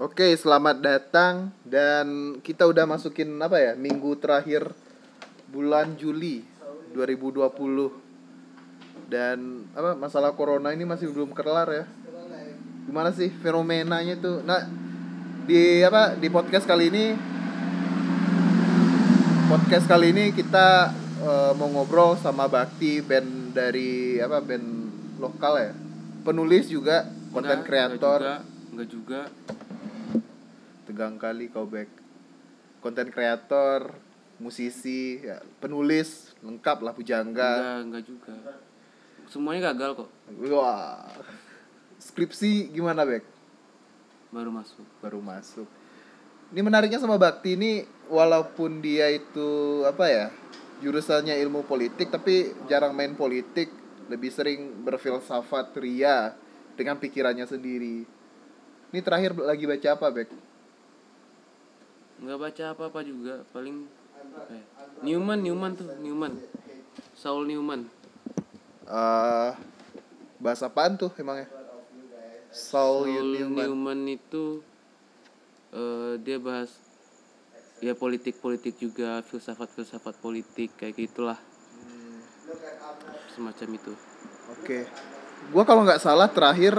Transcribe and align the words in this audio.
Oke, 0.00 0.32
selamat 0.32 0.80
datang 0.80 1.52
dan 1.60 2.40
kita 2.40 2.64
udah 2.64 2.88
masukin 2.88 3.36
apa 3.36 3.60
ya? 3.60 3.76
Minggu 3.76 4.16
terakhir 4.16 4.72
bulan 5.52 5.92
Juli 6.00 6.40
2020. 6.96 7.52
Dan 9.12 9.68
apa 9.76 9.92
masalah 10.00 10.32
corona 10.32 10.72
ini 10.72 10.88
masih 10.88 11.12
belum 11.12 11.36
kelar 11.36 11.68
ya. 11.68 11.84
Gimana 12.88 13.12
sih 13.12 13.28
fenomenanya 13.44 14.16
tuh? 14.16 14.40
Nah, 14.40 14.72
di 15.44 15.84
apa 15.84 16.16
di 16.16 16.32
podcast 16.32 16.64
kali 16.64 16.88
ini 16.88 17.12
podcast 19.52 19.84
kali 19.84 20.16
ini 20.16 20.32
kita 20.32 20.96
eh, 21.20 21.52
mau 21.60 21.68
ngobrol 21.68 22.16
sama 22.16 22.48
Bakti 22.48 23.04
band 23.04 23.52
dari 23.52 24.16
apa 24.16 24.40
band 24.40 24.66
lokal 25.20 25.60
ya. 25.60 25.76
Penulis 26.24 26.72
juga, 26.72 27.04
konten 27.36 27.60
kreator. 27.68 28.24
enggak 28.24 28.40
juga, 28.40 28.48
enggak 28.72 28.88
juga. 28.88 29.20
Tegang 30.90 31.14
kali 31.22 31.46
kau 31.54 31.70
back 31.70 31.86
konten 32.82 33.14
kreator 33.14 33.94
musisi 34.42 35.22
ya, 35.22 35.38
penulis 35.62 36.34
lengkap 36.42 36.82
lah 36.82 36.92
pujangga. 36.96 37.52
Enggak 37.54 37.78
enggak 37.86 38.04
juga. 38.08 38.36
Semuanya 39.30 39.70
gagal 39.70 40.02
kok. 40.02 40.10
Wah. 40.50 41.06
Skripsi 42.00 42.74
gimana 42.74 43.06
back 43.06 43.22
baru 44.34 44.50
masuk. 44.50 44.86
Baru 44.98 45.20
masuk. 45.22 45.68
Ini 46.50 46.66
menariknya 46.66 46.98
sama 46.98 47.14
Bakti 47.14 47.54
ini 47.54 47.86
walaupun 48.10 48.82
dia 48.82 49.06
itu 49.14 49.82
apa 49.86 50.10
ya 50.10 50.26
jurusannya 50.82 51.38
ilmu 51.46 51.62
politik 51.62 52.10
tapi 52.10 52.50
jarang 52.66 52.96
main 52.96 53.14
politik. 53.14 53.70
Lebih 54.10 54.34
sering 54.34 54.82
berfilsafat 54.82 55.70
ria 55.78 56.34
dengan 56.74 56.98
pikirannya 56.98 57.46
sendiri. 57.46 58.02
Ini 58.90 59.00
terakhir 59.06 59.38
lagi 59.38 59.70
baca 59.70 59.88
apa 59.94 60.06
Bek? 60.10 60.49
Nggak 62.20 62.38
baca 62.38 62.64
apa 62.76 62.82
apa 62.92 63.00
juga 63.00 63.40
paling 63.50 63.88
apa 64.36 64.52
ya? 64.52 64.64
Newman 65.00 65.40
Newman 65.40 65.72
tuh 65.72 65.88
Newman 66.04 66.36
Saul 67.16 67.48
Newman 67.48 67.88
eh 68.84 69.52
bahasa 70.40 70.68
apaan 70.68 70.96
tuh 70.96 71.12
emangnya? 71.16 71.48
Saul 72.50 73.08
Saul 73.08 73.28
Newman. 73.36 73.66
Newman 73.66 74.00
itu 74.08 74.60
eh, 75.72 76.20
dia 76.20 76.36
bahas 76.36 76.68
ya 77.80 77.96
politik 77.96 78.36
politik 78.44 78.76
juga 78.76 79.24
filsafat 79.24 79.72
filsafat 79.72 80.16
politik 80.20 80.76
kayak 80.76 81.00
gitulah 81.00 81.40
semacam 83.32 83.68
itu 83.78 83.94
Oke. 84.50 84.84
Gua 85.54 85.62
kalau 85.62 85.86
nggak 85.86 86.02
salah 86.02 86.26
terakhir 86.26 86.74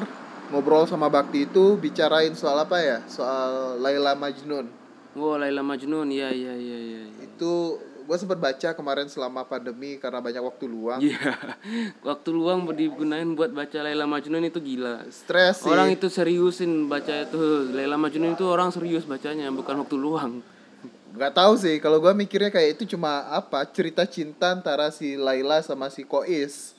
ngobrol 0.52 0.84
sama 0.84 1.08
Bakti 1.08 1.48
itu 1.48 1.80
bicarain 1.80 2.36
soal 2.36 2.60
apa 2.60 2.78
ya? 2.84 3.00
Soal 3.08 3.80
Laila 3.80 4.14
Majnun. 4.14 4.81
Oh 5.16 5.36
Laila 5.36 5.64
Majnun 5.64 6.08
ya 6.12 6.30
ya 6.32 6.54
ya 6.56 6.78
ya. 6.78 7.02
Itu 7.24 7.80
gua 8.08 8.18
sempat 8.18 8.40
baca 8.42 8.70
kemarin 8.76 9.08
selama 9.08 9.46
pandemi 9.48 9.96
karena 9.96 10.20
banyak 10.20 10.44
waktu 10.44 10.66
luang. 10.68 11.00
Iya, 11.00 11.38
waktu 12.08 12.30
luang 12.34 12.68
digunain 12.76 13.28
buat 13.38 13.54
baca 13.56 13.84
Laila 13.84 14.04
Majnun 14.10 14.48
itu 14.48 14.60
gila. 14.60 15.08
Stres 15.12 15.64
sih. 15.64 15.72
Orang 15.72 15.92
itu 15.94 16.12
seriusin 16.12 16.92
baca 16.92 17.24
itu 17.28 17.72
Laila 17.72 17.96
Majnun 17.96 18.36
itu 18.36 18.46
orang 18.48 18.72
serius 18.74 19.08
bacanya 19.08 19.48
bukan 19.52 19.84
waktu 19.86 19.98
luang. 19.98 20.34
nggak 21.12 21.36
tahu 21.36 21.60
sih 21.60 21.76
kalau 21.84 22.00
gua 22.00 22.16
mikirnya 22.16 22.48
kayak 22.48 22.80
itu 22.80 22.96
cuma 22.96 23.28
apa 23.36 23.68
cerita 23.68 24.08
cinta 24.08 24.56
antara 24.56 24.88
si 24.96 25.20
Laila 25.20 25.60
sama 25.60 25.92
si 25.92 26.08
Kois 26.08 26.72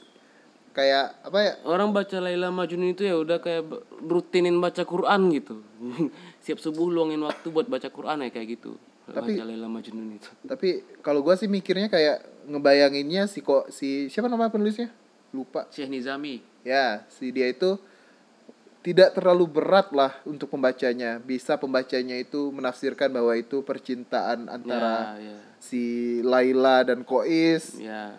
kayak 0.73 1.21
apa 1.21 1.39
ya 1.45 1.53
Orang 1.69 1.93
baca 1.93 2.17
Laila 2.17 2.49
Majnun 2.49 2.97
itu 2.97 3.05
ya 3.05 3.21
udah 3.21 3.45
kayak 3.45 3.69
rutinin 4.01 4.57
baca 4.57 4.83
Quran 4.89 5.29
gitu. 5.37 5.61
Siap 6.43 6.59
subuh 6.59 6.87
luangin 6.87 7.23
waktu 7.23 7.47
buat 7.49 7.67
baca 7.67 7.87
Quran 7.87 8.23
ya 8.23 8.31
kayak 8.31 8.49
gitu. 8.53 8.75
Tapi- 9.03 9.35
itu. 9.35 10.31
tapi 10.47 10.69
kalau 11.01 11.27
gua 11.27 11.35
sih 11.35 11.51
mikirnya 11.51 11.91
kayak 11.91 12.23
ngebayanginnya 12.47 13.27
si 13.27 13.43
kok 13.43 13.67
si 13.69 14.07
siapa 14.07 14.31
nama 14.31 14.47
penulisnya 14.47 14.95
lupa 15.35 15.67
Syekh 15.75 15.91
Nizami. 15.91 16.39
ya 16.63 17.03
si 17.11 17.35
dia 17.35 17.51
itu 17.51 17.83
tidak 18.83 19.15
terlalu 19.15 19.47
berat 19.49 19.91
lah 19.91 20.15
untuk 20.23 20.47
pembacanya 20.49 21.19
bisa 21.19 21.55
pembacanya 21.55 22.15
itu 22.15 22.51
menafsirkan 22.51 23.11
bahwa 23.11 23.35
itu 23.35 23.63
percintaan 23.63 24.47
antara 24.47 25.19
Ya, 25.19 25.35
ya. 25.35 25.37
si 25.59 25.83
Laila 26.23 26.83
dan 26.83 27.03
Kois 27.03 27.79
Ya. 27.79 28.15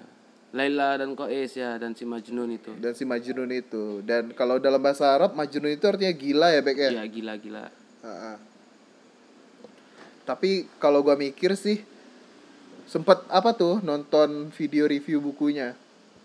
Laila 0.51 0.95
dan 0.95 1.15
Kois 1.15 1.51
ya 1.51 1.75
dan 1.75 1.95
si 1.95 2.03
Majnun 2.03 2.47
itu. 2.53 2.71
dan 2.75 2.91
si 2.91 3.03
Majnun 3.03 3.51
itu 3.51 4.03
dan 4.03 4.31
kalau 4.31 4.59
dalam 4.59 4.79
bahasa 4.79 5.09
Arab 5.09 5.31
Majnun 5.31 5.71
itu 5.71 5.83
artinya 5.83 6.11
gila 6.11 6.47
ya 6.51 6.59
Bek 6.59 6.77
ya 6.77 6.89
Ya 6.91 7.03
gila-gila. 7.07 7.71
Ha-ha. 8.03 8.35
Tapi 10.23 10.67
kalau 10.79 10.99
gua 11.03 11.15
mikir 11.15 11.55
sih 11.55 11.83
sempat 12.87 13.23
apa 13.31 13.55
tuh 13.55 13.79
nonton 13.79 14.51
video 14.51 14.85
review 14.87 15.23
bukunya. 15.23 15.75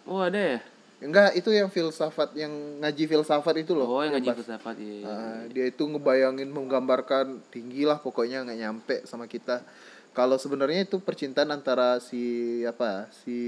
Oh 0.03 0.19
ada 0.23 0.59
ya? 0.59 0.61
Enggak, 0.99 1.39
itu 1.39 1.55
yang 1.55 1.71
filsafat 1.71 2.35
yang 2.35 2.51
ngaji 2.83 3.07
filsafat 3.07 3.63
itu 3.63 3.71
loh. 3.71 3.87
Oh 3.87 4.03
yang 4.03 4.19
ngaji 4.19 4.35
filsafat 4.35 4.75
ya. 4.83 4.95
ya. 4.99 5.07
Ah, 5.07 5.41
dia 5.47 5.65
itu 5.71 5.87
ngebayangin 5.87 6.51
menggambarkan 6.51 7.39
tinggi 7.55 7.87
lah 7.87 8.03
pokoknya 8.03 8.43
nggak 8.43 8.59
nyampe 8.59 8.97
sama 9.07 9.31
kita. 9.31 9.63
Kalau 10.11 10.35
sebenarnya 10.35 10.83
itu 10.83 10.99
percintaan 10.99 11.55
antara 11.55 12.03
si 12.03 12.67
apa 12.67 13.07
si 13.23 13.39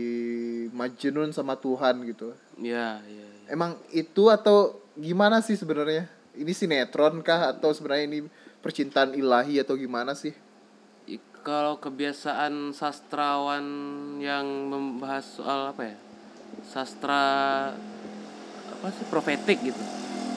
Majnun 0.70 1.34
sama 1.34 1.58
Tuhan 1.58 1.98
gitu. 2.06 2.30
Ya, 2.62 3.02
ya, 3.02 3.26
ya. 3.26 3.50
Emang 3.50 3.74
itu 3.90 4.30
atau 4.30 4.78
gimana 4.94 5.42
sih 5.42 5.58
sebenarnya? 5.58 6.06
Ini 6.38 6.52
sinetron 6.54 7.26
kah 7.26 7.50
atau 7.50 7.74
sebenarnya 7.74 8.06
ini 8.06 8.18
percintaan 8.62 9.18
ilahi 9.18 9.58
atau 9.58 9.74
gimana 9.74 10.14
sih? 10.14 10.34
Kalau 11.40 11.80
kebiasaan 11.80 12.76
sastrawan 12.76 13.64
yang 14.20 14.44
membahas 14.68 15.24
soal 15.24 15.72
apa 15.72 15.88
ya? 15.88 15.96
Sastra 16.68 17.24
apa 18.68 18.86
sih 18.92 19.08
profetik 19.08 19.64
gitu. 19.64 19.80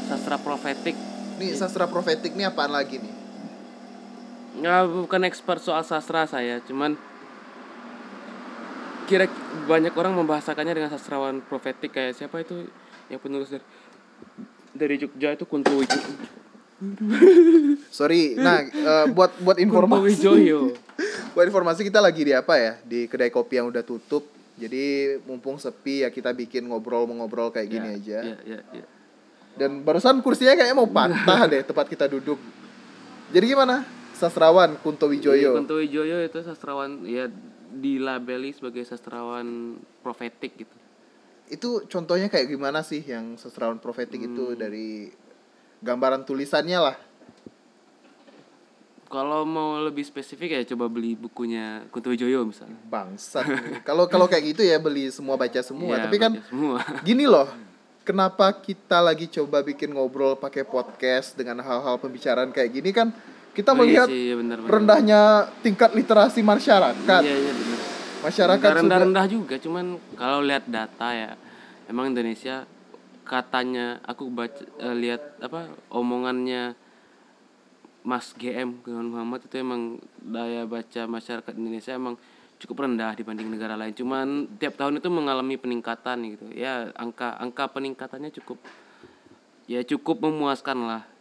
Sastra 0.07 0.39
profetik. 0.39 0.95
Nih 1.43 1.51
sastra 1.59 1.91
profetik 1.91 2.31
nih 2.39 2.47
apaan 2.47 2.71
lagi 2.71 3.03
nih? 3.03 3.13
Nggak 4.63 4.81
bukan 4.95 5.21
expert 5.27 5.59
soal 5.59 5.83
sastra 5.83 6.23
saya, 6.23 6.63
cuman 6.63 6.95
kira 9.11 9.27
banyak 9.67 9.91
orang 9.99 10.15
membahasakannya 10.15 10.79
dengan 10.79 10.91
sastrawan 10.93 11.43
profetik 11.43 11.91
kayak 11.91 12.15
siapa 12.15 12.47
itu 12.47 12.71
yang 13.11 13.19
penulis 13.19 13.51
dari 13.51 13.65
dari 14.73 14.95
Jogja 14.97 15.33
itu 15.33 15.45
Kunto 15.45 15.71
Wijoyo. 15.71 16.11
Sorry, 17.87 18.35
nah 18.35 18.59
eh, 18.59 19.05
buat 19.13 19.31
buat 19.39 19.55
Kunto 19.55 19.63
informasi 19.63 20.27
buat 21.33 21.45
informasi 21.47 21.81
kita 21.87 22.03
lagi 22.03 22.27
di 22.27 22.33
apa 22.35 22.59
ya? 22.59 22.73
Di 22.83 23.07
kedai 23.07 23.31
kopi 23.31 23.61
yang 23.61 23.69
udah 23.71 23.85
tutup. 23.85 24.27
Jadi 24.53 25.17
mumpung 25.25 25.57
sepi 25.57 26.05
ya 26.05 26.13
kita 26.13 26.29
bikin 26.29 26.69
ngobrol 26.69 27.09
ngobrol 27.09 27.49
kayak 27.49 27.69
gini 27.71 27.87
Ya, 27.89 27.97
aja. 27.97 28.19
Ya, 28.21 28.37
ya, 28.45 28.59
ya. 28.69 28.85
Dan 29.57 29.81
barusan 29.81 30.21
kursinya 30.21 30.53
kayaknya 30.53 30.77
mau 30.77 30.89
patah 30.89 31.41
deh 31.51 31.61
tempat 31.65 31.89
kita 31.89 32.05
duduk. 32.05 32.37
Jadi 33.33 33.45
gimana? 33.49 33.81
Sastrawan 34.13 34.77
Kunto 34.77 35.09
Iya, 35.09 35.33
Wijoyo. 35.33 35.51
Kunto 35.57 35.81
Wijoyo 35.81 36.21
itu 36.21 36.37
sastrawan 36.45 37.01
ya 37.01 37.25
dilabeli 37.73 38.53
sebagai 38.53 38.85
sastrawan 38.85 39.79
profetik 40.05 40.53
gitu. 40.53 40.75
Itu 41.45 41.83
contohnya 41.85 42.27
kayak 42.27 42.47
gimana 42.47 42.81
sih 42.81 42.99
yang 42.99 43.35
sastrawan 43.35 43.77
profetik 43.77 44.19
Hmm. 44.19 44.29
itu 44.29 44.45
dari 44.53 45.11
gambaran 45.79 46.23
tulisannya 46.23 46.79
lah. 46.79 46.97
Kalau 49.05 49.45
mau 49.45 49.77
lebih 49.77 50.01
spesifik 50.01 50.57
ya 50.57 50.73
coba 50.73 50.89
beli 50.89 51.13
bukunya 51.13 51.85
Kunto 51.93 52.09
Wijoyo 52.09 52.49
misalnya. 52.49 52.81
Bangsat. 52.83 53.45
Kalau 53.87 54.09
kalau 54.09 54.25
kayak 54.25 54.41
gitu 54.51 54.65
ya 54.65 54.81
beli 54.81 55.13
semua 55.13 55.37
baca 55.37 55.61
semua. 55.61 56.01
Iya, 56.01 56.09
Tapi 56.09 56.17
kan 56.17 56.31
semua. 56.43 56.81
gini 57.07 57.29
loh. 57.29 57.45
Kenapa 58.01 58.49
kita 58.57 58.99
lagi 58.99 59.29
coba 59.29 59.61
bikin 59.61 59.93
ngobrol 59.93 60.35
pakai 60.35 60.65
podcast 60.65 61.37
dengan 61.37 61.61
hal-hal 61.61 61.95
pembicaraan 61.95 62.49
kayak 62.49 62.73
gini 62.73 62.89
kan 62.89 63.13
kita 63.53 63.69
Oh, 63.69 63.77
iya 63.77 63.79
melihat 63.79 64.07
sih, 64.09 64.21
iya 64.27 64.35
benar, 64.35 64.57
benar. 64.59 64.71
rendahnya 64.73 65.21
tingkat 65.61 65.93
literasi 65.93 66.41
masyarakat. 66.41 67.21
Iya, 67.21 67.35
iya 67.37 67.53
benar. 67.53 67.79
Masyarakat 68.23 68.63
rendah 68.63 68.83
sudah 68.87 68.99
rendah 69.03 69.25
juga 69.27 69.55
cuman 69.59 69.99
kalau 70.15 70.39
lihat 70.39 70.63
data 70.71 71.11
ya 71.11 71.35
emang 71.91 72.15
Indonesia 72.15 72.63
katanya 73.27 73.99
aku 74.07 74.31
baca 74.31 74.63
eh, 74.63 74.95
lihat 74.95 75.43
apa 75.43 75.71
omongannya 75.91 76.75
Mas 78.03 78.35
GM 78.35 78.83
Gunawan 78.83 79.11
Muhammad 79.11 79.47
itu 79.47 79.55
emang 79.59 79.99
daya 80.19 80.67
baca 80.67 81.07
masyarakat 81.07 81.53
Indonesia 81.55 81.95
emang 81.95 82.19
cukup 82.59 82.87
rendah 82.87 83.15
dibanding 83.15 83.47
negara 83.47 83.79
lain. 83.79 83.95
Cuman 83.95 84.47
tiap 84.59 84.75
tahun 84.75 84.99
itu 84.99 85.07
mengalami 85.07 85.55
peningkatan 85.55 86.19
gitu. 86.35 86.51
Ya 86.51 86.91
angka 86.99 87.35
angka 87.39 87.71
peningkatannya 87.71 88.31
cukup 88.43 88.59
ya 89.67 89.79
cukup 89.87 90.27
memuaskan 90.27 90.83
lah 90.83 91.12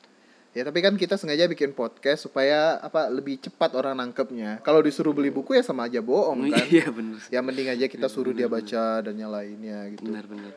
Ya 0.53 0.63
tapi 0.63 0.85
kan 0.85 0.93
kita 0.95 1.17
sengaja 1.17 1.49
bikin 1.49 1.73
podcast 1.73 2.29
supaya 2.29 2.77
apa 2.77 3.09
lebih 3.09 3.41
cepat 3.41 3.73
orang 3.73 3.97
nangkepnya. 3.97 4.61
Kalau 4.61 4.85
disuruh 4.85 5.17
beli 5.17 5.33
buku 5.33 5.57
ya 5.57 5.65
sama 5.65 5.89
aja 5.89 6.05
bohong 6.05 6.45
kan. 6.53 6.61
iya 6.69 6.93
bener 6.93 7.25
Ya 7.33 7.41
mending 7.41 7.73
aja 7.73 7.89
kita 7.89 8.05
suruh 8.05 8.37
dia 8.37 8.53
baca 8.53 9.01
dan 9.01 9.17
yang 9.17 9.33
lainnya 9.33 9.89
gitu. 9.97 10.05
benar 10.05 10.29
benar 10.29 10.53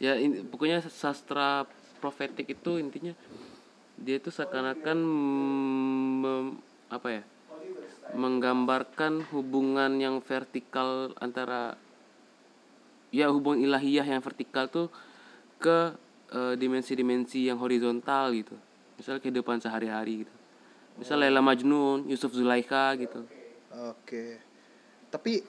ya 0.00 0.16
in- 0.16 0.48
pokoknya 0.48 0.80
sastra 0.88 1.68
profetik 2.00 2.48
itu 2.48 2.80
intinya 2.80 3.12
dia 4.00 4.16
itu 4.16 4.32
seakan-akan 4.32 4.98
apa 6.88 7.08
ya 7.10 7.22
menggambarkan 8.16 9.28
hubungan 9.28 10.00
yang 10.00 10.24
vertikal 10.24 11.12
antara 11.20 11.76
ya 13.12 13.28
hubungan 13.28 13.60
ilahiyah 13.60 14.08
yang 14.08 14.22
vertikal 14.24 14.66
tuh 14.66 14.88
ke 15.60 15.92
eh, 16.32 16.54
dimensi-dimensi 16.56 17.46
yang 17.46 17.60
horizontal 17.60 18.32
gitu 18.32 18.56
misal 19.00 19.16
kehidupan 19.16 19.56
sehari-hari 19.58 20.22
gitu. 20.22 20.34
Misal 20.94 21.16
Laila 21.18 21.40
Majnun 21.40 22.04
Yusuf 22.04 22.30
Zulaikha 22.30 22.92
gitu. 22.94 23.24
Oke. 23.88 24.36
Tapi 25.08 25.40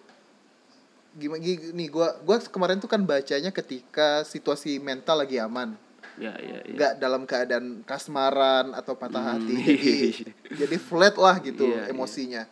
gimana 1.11 1.43
nih 1.43 1.87
gua 1.87 2.15
gua 2.17 2.39
kemarin 2.39 2.79
tuh 2.79 2.87
kan 2.87 3.03
bacanya 3.03 3.51
ketika 3.51 4.23
situasi 4.23 4.79
mental 4.79 5.19
lagi 5.19 5.35
aman. 5.37 5.75
ya 6.15 6.31
ya 6.33 6.59
ya. 6.61 6.71
Nggak 6.71 6.93
dalam 6.97 7.23
keadaan 7.23 7.65
kasmaran 7.83 8.71
atau 8.71 8.95
patah 8.95 9.19
Hmm, 9.19 9.31
hati. 9.37 9.55
Jadi 9.67 9.91
jadi 10.57 10.77
flat 10.77 11.15
lah 11.15 11.35
gitu 11.39 11.67
iya. 11.67 11.87
emosinya. 11.87 12.43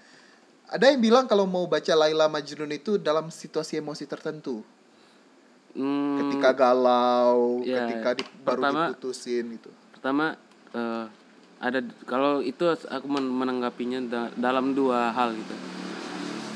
Ada 0.66 0.92
yang 0.92 1.00
bilang 1.00 1.26
kalau 1.26 1.44
mau 1.44 1.66
baca 1.66 1.94
Laila 1.94 2.28
Majnun 2.28 2.70
itu 2.70 2.96
dalam 2.96 3.28
situasi 3.28 3.80
emosi 3.80 4.04
tertentu. 4.06 4.62
Hmm, 5.72 6.18
ketika 6.20 6.50
galau 6.52 7.62
Iya, 7.62 7.86
ketika 7.86 8.10
di- 8.16 8.28
baru 8.42 8.60
pertama- 8.60 8.86
diputusin 8.90 9.46
gitu. 9.56 9.70
pertama 9.92 10.26
eh, 10.76 11.06
ada 11.60 11.80
kalau 12.08 12.40
itu 12.40 12.64
aku 12.68 13.08
men- 13.08 13.36
menanggapinya 13.36 14.00
da- 14.08 14.34
dalam 14.40 14.72
dua 14.72 15.12
hal 15.12 15.36
gitu. 15.36 15.56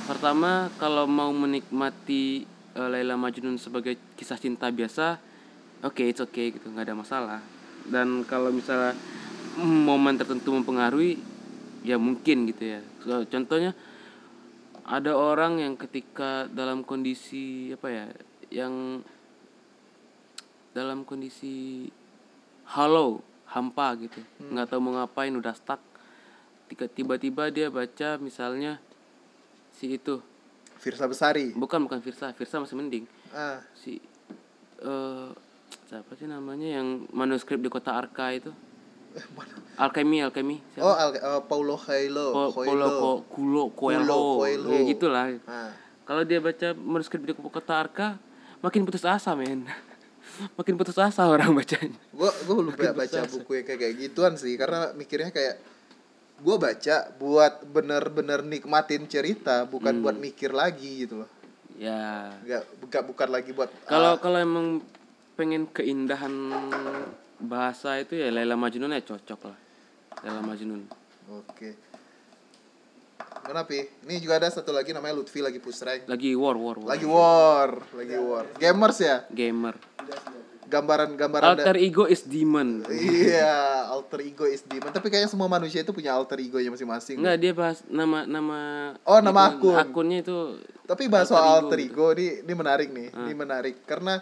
Pertama 0.08 0.68
kalau 0.80 1.08
mau 1.08 1.32
menikmati 1.32 2.48
eh, 2.76 2.88
Laila 2.90 3.20
Majnun 3.20 3.60
sebagai 3.60 4.00
kisah 4.16 4.40
cinta 4.40 4.72
biasa 4.72 5.20
oke 5.84 6.02
it's 6.04 6.24
okay 6.24 6.56
gitu 6.56 6.72
nggak 6.72 6.88
ada 6.92 6.96
masalah. 6.96 7.42
Dan 7.84 8.24
kalau 8.24 8.48
misalnya 8.50 8.96
momen 9.60 10.16
tertentu 10.16 10.56
mempengaruhi 10.56 11.20
ya 11.84 12.00
mungkin 12.00 12.48
gitu 12.48 12.80
ya. 12.80 12.82
So, 13.04 13.28
contohnya 13.28 13.76
ada 14.88 15.16
orang 15.16 15.60
yang 15.60 15.74
ketika 15.76 16.48
dalam 16.52 16.84
kondisi 16.84 17.72
apa 17.76 17.88
ya 17.92 18.06
yang 18.52 19.04
dalam 20.74 21.06
kondisi 21.06 21.88
hollow 22.68 23.22
hampa 23.50 23.96
gitu. 24.00 24.20
Nggak 24.40 24.72
tahu 24.72 24.80
mau 24.80 24.94
ngapain 24.98 25.34
udah 25.34 25.54
stuck. 25.54 25.82
Tiba-tiba 26.74 27.54
dia 27.54 27.70
baca 27.70 28.18
misalnya 28.18 28.82
si 29.76 29.94
itu. 29.94 30.20
Firsa 30.82 31.06
Besari. 31.06 31.54
Bukan 31.54 31.86
bukan 31.86 32.02
Firsa. 32.02 32.34
Firsa 32.34 32.60
masih 32.60 32.76
mending. 32.76 33.06
Ah. 33.32 33.62
Si 33.78 34.02
eh 34.84 35.30
siapa 35.88 36.18
sih 36.18 36.26
namanya 36.26 36.82
yang 36.82 37.06
manuskrip 37.14 37.62
di 37.62 37.70
kota 37.70 37.94
Arka 37.94 38.34
itu? 38.34 38.52
Alkemi 39.78 40.26
Alkemi 40.26 40.58
siapa? 40.74 40.90
oh 40.90 40.96
Al- 40.98 41.14
eh, 41.14 41.42
Paulo 41.46 41.78
Coelho. 41.78 42.50
Coelho. 42.50 43.22
Paulo 43.30 43.64
Coelho. 43.78 44.20
Coelho. 44.42 44.70
ya 44.74 44.82
gitulah. 44.90 45.26
Ah. 45.46 45.70
kalau 46.04 46.26
dia 46.26 46.42
baca 46.42 46.74
manuskrip 46.74 47.22
di 47.22 47.32
kota 47.38 47.78
Arka 47.78 48.18
makin 48.66 48.84
putus 48.84 49.06
asa 49.06 49.38
men 49.38 49.70
makin 50.54 50.76
putus 50.76 50.98
asa 50.98 51.26
orang 51.26 51.54
bacanya. 51.54 51.94
Gue 52.12 52.30
gue 52.30 52.54
belum 52.54 52.74
pernah 52.74 52.96
baca 53.00 53.20
buku 53.28 53.52
yang 53.62 53.66
kayak 53.66 53.80
kayak 53.80 53.96
gituan 54.00 54.34
sih 54.36 54.54
karena 54.56 54.92
mikirnya 54.94 55.30
kayak 55.30 55.56
gue 56.44 56.56
baca 56.58 56.96
buat 57.16 57.54
bener-bener 57.66 58.44
nikmatin 58.44 59.08
cerita 59.08 59.64
bukan 59.64 60.00
Hmm. 60.00 60.04
buat 60.04 60.18
mikir 60.18 60.52
lagi 60.52 61.06
gitu 61.06 61.24
loh. 61.24 61.30
Ya. 61.78 62.34
Nggak 62.44 62.64
nggak 62.90 63.04
bukan 63.08 63.30
lagi 63.30 63.52
buat 63.52 63.70
kalau 63.86 64.18
kalau 64.18 64.38
emang 64.38 64.82
pengen 65.34 65.66
keindahan 65.66 66.32
bahasa 67.40 67.98
itu 67.98 68.16
ya 68.16 68.30
Laila 68.30 68.54
Majnun 68.54 68.94
ya 68.94 69.02
cocok 69.02 69.42
lah. 69.50 69.58
Laila 70.22 70.42
Majnun. 70.42 70.82
Oke. 71.30 71.74
mana 71.74 71.93
pi 73.64 73.80
ini 74.04 74.18
juga 74.18 74.40
ada 74.40 74.48
satu 74.48 74.72
lagi 74.72 74.90
namanya 74.90 75.14
Lutfi 75.14 75.40
lagi 75.40 75.60
push 75.60 75.84
rank 75.84 76.08
lagi 76.08 76.32
war 76.34 76.56
war, 76.56 76.78
war. 76.78 76.88
lagi 76.90 77.06
war 77.06 77.70
lagi 77.92 78.16
war. 78.16 78.46
Gamers 78.56 78.98
ya? 78.98 79.28
Gamer. 79.30 79.76
Gambaran 80.64 81.14
gambaran 81.14 81.54
da- 81.54 81.62
alter 81.62 81.78
ego 81.78 82.08
is 82.08 82.26
demon. 82.26 82.82
Iya 82.90 83.54
alter 83.86 84.24
ego 84.24 84.48
is 84.48 84.64
demon. 84.64 84.90
Tapi 84.90 85.06
kayaknya 85.08 85.30
semua 85.30 85.46
manusia 85.46 85.80
itu 85.80 85.94
punya 85.94 86.16
alter 86.16 86.40
egonya 86.40 86.74
masing-masing. 86.74 87.22
Enggak 87.22 87.38
dia 87.38 87.54
bahas 87.54 87.86
nama 87.86 88.26
nama 88.26 88.60
Oh, 89.04 89.22
nama 89.22 89.54
itu, 89.54 89.70
akun. 89.70 89.76
akunnya 89.78 90.20
itu 90.20 90.58
Tapi 90.84 91.06
bahas 91.06 91.30
Alter 91.30 91.38
soal 91.38 91.46
ego 91.46 91.60
alter 91.68 91.78
gitu. 91.78 91.94
ego 91.94 92.06
ini 92.16 92.28
ini 92.42 92.54
menarik 92.56 92.90
nih, 92.90 93.08
ini 93.14 93.34
menarik. 93.36 93.76
Karena 93.86 94.18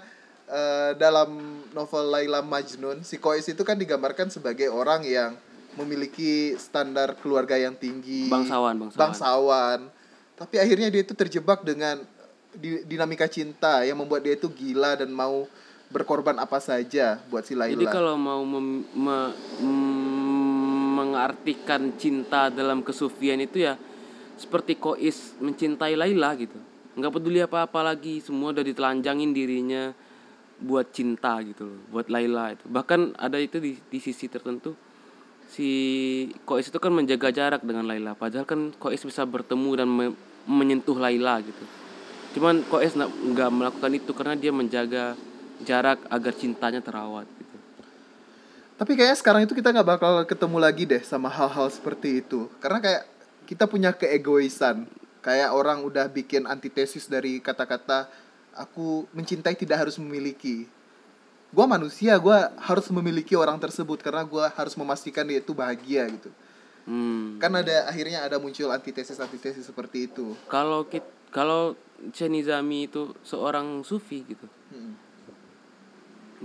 eh, 0.46 0.92
dalam 1.00 1.30
novel 1.72 2.06
Laila 2.10 2.44
Majnun 2.44 3.00
si 3.02 3.16
Kois 3.16 3.48
itu 3.48 3.62
kan 3.62 3.80
digambarkan 3.80 4.28
sebagai 4.28 4.68
orang 4.68 5.08
yang 5.08 5.32
memiliki 5.76 6.56
standar 6.56 7.16
keluarga 7.18 7.56
yang 7.56 7.74
tinggi, 7.74 8.28
Bangsawan, 8.28 8.76
bangsawan. 8.76 9.00
bangsawan. 9.00 9.80
Tapi 10.36 10.56
akhirnya 10.58 10.90
dia 10.90 11.02
itu 11.06 11.14
terjebak 11.14 11.62
dengan 11.62 12.02
di- 12.52 12.84
dinamika 12.84 13.30
cinta 13.30 13.86
yang 13.86 13.96
membuat 13.96 14.26
dia 14.26 14.36
itu 14.36 14.52
gila 14.52 15.00
dan 15.00 15.14
mau 15.14 15.48
berkorban 15.92 16.40
apa 16.40 16.60
saja 16.60 17.20
buat 17.28 17.44
si 17.44 17.56
Laila. 17.56 17.76
Jadi 17.76 17.88
kalau 17.88 18.16
mau 18.16 18.42
mem- 18.44 18.88
me- 18.96 19.36
mm, 19.60 20.86
mengartikan 20.96 21.92
cinta 21.96 22.48
dalam 22.48 22.84
kesufian 22.84 23.40
itu 23.40 23.64
ya 23.64 23.76
seperti 24.36 24.76
Kois 24.76 25.36
mencintai 25.38 25.96
Laila 25.96 26.34
gitu. 26.36 26.58
nggak 26.92 27.08
peduli 27.08 27.40
apa-apa 27.40 27.88
lagi, 27.88 28.20
semua 28.20 28.52
udah 28.52 28.68
ditelanjangin 28.68 29.32
dirinya 29.32 29.96
buat 30.60 30.92
cinta 30.92 31.40
gitu 31.40 31.64
loh, 31.64 31.80
buat 31.88 32.12
Laila 32.12 32.52
itu. 32.52 32.68
Bahkan 32.68 33.16
ada 33.16 33.40
itu 33.40 33.64
di, 33.64 33.80
di 33.80 34.00
sisi 34.04 34.28
tertentu 34.28 34.76
si 35.52 35.70
Kois 36.48 36.64
itu 36.64 36.80
kan 36.80 36.96
menjaga 36.96 37.28
jarak 37.30 37.62
dengan 37.62 37.84
Laila, 37.84 38.16
padahal 38.16 38.48
kan 38.48 38.72
Kois 38.80 39.04
bisa 39.04 39.28
bertemu 39.28 39.72
dan 39.76 39.90
me- 39.92 40.18
menyentuh 40.48 40.96
Laila 40.96 41.44
gitu. 41.44 41.64
Cuman 42.40 42.64
Kois 42.72 42.96
nggak 42.96 43.52
melakukan 43.52 43.92
itu 43.92 44.12
karena 44.16 44.40
dia 44.40 44.56
menjaga 44.56 45.20
jarak 45.68 46.00
agar 46.08 46.34
cintanya 46.34 46.80
terawat 46.80 47.28
gitu. 47.28 47.58
Tapi 48.80 48.92
kayaknya 48.98 49.18
sekarang 49.20 49.42
itu 49.46 49.54
kita 49.54 49.76
nggak 49.76 49.90
bakal 50.00 50.14
ketemu 50.26 50.58
lagi 50.58 50.84
deh 50.88 51.04
sama 51.04 51.28
hal-hal 51.28 51.68
seperti 51.70 52.24
itu. 52.24 52.48
Karena 52.64 52.80
kayak 52.80 53.04
kita 53.46 53.68
punya 53.68 53.92
keegoisan. 53.92 54.88
Kayak 55.22 55.54
orang 55.54 55.86
udah 55.86 56.10
bikin 56.10 56.50
antitesis 56.50 57.06
dari 57.06 57.38
kata-kata 57.38 58.10
aku 58.58 59.06
mencintai 59.14 59.54
tidak 59.54 59.86
harus 59.86 60.02
memiliki. 60.02 60.66
Gua 61.52 61.68
manusia, 61.68 62.16
gua 62.16 62.56
harus 62.56 62.88
memiliki 62.88 63.36
orang 63.36 63.60
tersebut 63.60 64.00
karena 64.00 64.24
gua 64.24 64.48
harus 64.56 64.72
memastikan 64.80 65.28
dia 65.28 65.44
itu 65.44 65.52
bahagia 65.52 66.08
gitu. 66.08 66.32
Hmm. 66.88 67.38
Kan 67.38 67.54
ada 67.54 67.92
akhirnya 67.92 68.24
ada 68.24 68.40
muncul 68.40 68.72
antitesis-antitesis 68.72 69.68
seperti 69.68 70.08
itu. 70.08 70.34
Kalau 70.48 70.88
kit 70.88 71.04
kalau 71.30 71.76
Cenizami 72.16 72.90
itu 72.90 73.14
seorang 73.22 73.86
sufi 73.86 74.26
gitu. 74.26 74.48
Hmm. 74.74 74.98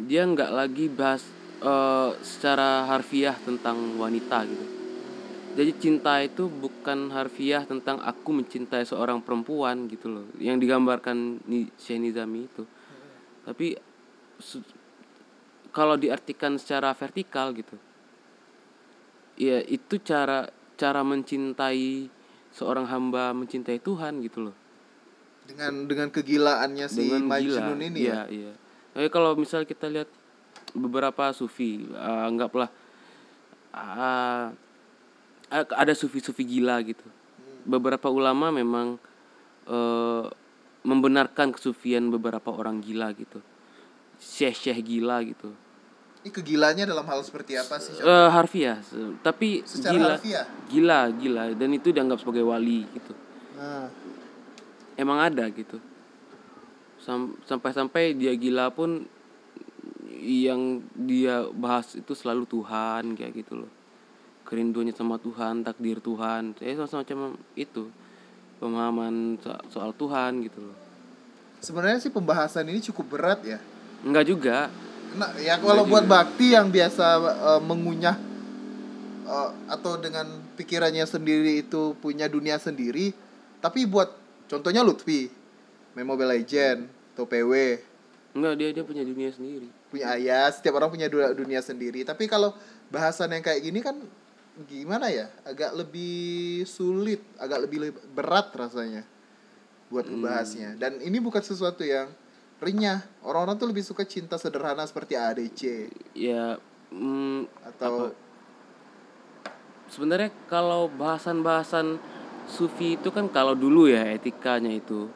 Dia 0.05 0.29
nggak 0.29 0.53
lagi 0.53 0.93
bahas 0.93 1.25
eh, 1.63 2.11
secara 2.21 2.85
harfiah 2.85 3.39
tentang 3.41 3.97
wanita 3.97 4.45
gitu. 4.45 4.67
Jadi 5.57 5.73
cinta 5.81 6.21
itu 6.21 6.53
bukan 6.53 7.09
harfiah 7.17 7.65
tentang 7.65 7.97
aku 8.05 8.29
mencintai 8.29 8.85
seorang 8.85 9.25
perempuan 9.25 9.89
gitu 9.89 10.13
loh, 10.13 10.29
yang 10.37 10.61
digambarkan 10.61 11.41
di 11.49 11.73
Shenizami 11.81 12.45
itu. 12.45 12.69
Tapi 13.49 13.73
su- 14.37 14.61
kalau 15.77 16.01
diartikan 16.01 16.57
secara 16.57 16.97
vertikal 16.97 17.53
gitu, 17.53 17.77
ya 19.37 19.61
itu 19.69 20.01
cara 20.01 20.49
cara 20.81 21.05
mencintai 21.05 22.09
seorang 22.57 22.89
hamba 22.89 23.37
mencintai 23.37 23.77
Tuhan 23.85 24.25
gitu 24.25 24.49
loh. 24.49 24.57
Dengan 25.45 25.85
dengan 25.85 26.09
kegilaannya 26.09 26.87
si 26.89 27.05
Dengan 27.05 27.29
gila. 27.29 27.77
Ini 27.77 27.93
Iya, 27.93 28.15
ya. 28.17 28.21
iya. 28.33 28.53
Tapi 28.97 29.09
kalau 29.13 29.37
misal 29.37 29.69
kita 29.69 29.93
lihat 29.93 30.09
beberapa 30.73 31.29
sufi, 31.37 31.85
eh, 31.85 32.23
anggaplah 32.25 32.73
ah, 33.77 34.49
ah, 35.53 35.65
ada 35.77 35.93
sufi-sufi 35.93 36.41
gila 36.49 36.81
gitu. 36.81 37.05
Beberapa 37.69 38.09
ulama 38.09 38.49
memang 38.49 38.97
eh, 39.69 40.25
membenarkan 40.89 41.53
kesufian 41.53 42.09
beberapa 42.09 42.49
orang 42.49 42.81
gila 42.81 43.13
gitu. 43.13 43.45
Syekh-syekh 44.17 44.81
gila 44.81 45.21
gitu. 45.29 45.53
Ini 46.27 46.35
kegilaannya 46.35 46.91
dalam 46.91 47.07
hal 47.07 47.23
seperti 47.23 47.55
apa 47.55 47.79
sih? 47.79 48.03
Eh 48.03 48.29
harfiah, 48.35 48.83
se- 48.83 49.15
tapi 49.23 49.63
Secara 49.63 49.95
gila, 49.95 50.11
harfiah? 50.19 50.47
gila, 50.67 51.01
gila, 51.15 51.45
dan 51.55 51.71
itu 51.71 51.95
dianggap 51.95 52.19
sebagai 52.19 52.43
wali 52.43 52.83
gitu. 52.91 53.15
Nah, 53.55 53.87
Emang 54.99 55.23
ada 55.23 55.47
gitu. 55.55 55.79
Sam- 56.99 57.39
Sampai-sampai 57.47 58.19
dia 58.19 58.35
gila 58.35 58.75
pun 58.75 59.07
yang 60.19 60.83
dia 60.99 61.47
bahas 61.55 61.95
itu 61.95 62.11
selalu 62.11 62.43
Tuhan 62.43 63.15
kayak 63.15 63.47
gitu 63.47 63.63
loh. 63.63 63.71
Kerinduannya 64.51 64.99
sama 64.99 65.23
Tuhan, 65.23 65.63
takdir 65.63 66.03
Tuhan, 66.03 66.59
eh 66.59 66.75
semacam 66.75 67.39
itu 67.55 67.87
pemahaman 68.59 69.39
so- 69.39 69.63
soal 69.71 69.95
Tuhan 69.95 70.43
gitu 70.43 70.59
loh. 70.59 70.77
sebenarnya 71.63 72.03
sih 72.03 72.11
pembahasan 72.11 72.67
ini 72.67 72.83
cukup 72.83 73.15
berat 73.15 73.47
ya. 73.47 73.63
Enggak 74.03 74.27
juga. 74.27 74.59
Nah, 75.15 75.31
ya 75.39 75.57
kalau 75.57 75.87
buat 75.87 76.05
bakti 76.05 76.53
yang 76.53 76.69
biasa 76.69 77.07
eh, 77.23 77.61
mengunyah 77.63 78.17
eh, 79.25 79.51
atau 79.71 79.97
dengan 79.97 80.27
pikirannya 80.57 81.05
sendiri 81.05 81.63
itu 81.63 81.95
punya 81.99 82.27
dunia 82.27 82.59
sendiri 82.59 83.15
tapi 83.59 83.87
buat 83.87 84.13
contohnya 84.47 84.83
Lutfi 84.83 85.31
main 85.93 86.05
Mobile 86.05 86.37
Legend 86.37 86.91
atau 87.15 87.25
PW 87.25 87.53
enggak 88.37 88.55
dia 88.61 88.69
dia 88.69 88.85
punya 88.85 89.01
dunia 89.01 89.33
sendiri. 89.33 89.69
Punya 89.89 90.13
ayah 90.13 90.53
setiap 90.53 90.77
orang 90.77 90.93
punya 90.93 91.09
du- 91.09 91.33
dunia 91.33 91.65
sendiri. 91.65 92.05
Tapi 92.05 92.29
kalau 92.29 92.53
bahasan 92.93 93.33
yang 93.33 93.41
kayak 93.41 93.65
gini 93.65 93.81
kan 93.81 93.97
gimana 94.69 95.09
ya? 95.09 95.33
Agak 95.41 95.73
lebih 95.73 96.69
sulit 96.69 97.25
agak 97.41 97.65
lebih 97.65 97.89
le- 97.89 98.03
berat 98.13 98.53
rasanya 98.53 99.09
buat 99.89 100.05
ngebahasnya. 100.05 100.77
Dan 100.77 101.01
ini 101.01 101.17
bukan 101.17 101.41
sesuatu 101.41 101.81
yang 101.81 102.13
renyah 102.63 103.05
orang-orang 103.21 103.57
tuh 103.61 103.69
lebih 103.69 103.85
suka 103.85 104.09
cinta 104.09 104.41
sederhana 104.41 104.87
seperti 104.89 105.19
ADC 105.19 105.61
ya 106.17 106.57
mm, 106.93 107.67
atau 107.75 108.17
sebenarnya 109.91 110.31
kalau 110.51 110.91
bahasan-bahasan 110.91 112.01
sufi 112.47 112.95
itu 112.95 113.11
kan 113.11 113.27
kalau 113.31 113.59
dulu 113.59 113.91
ya 113.91 114.07
etikanya 114.15 114.71
itu. 114.71 115.11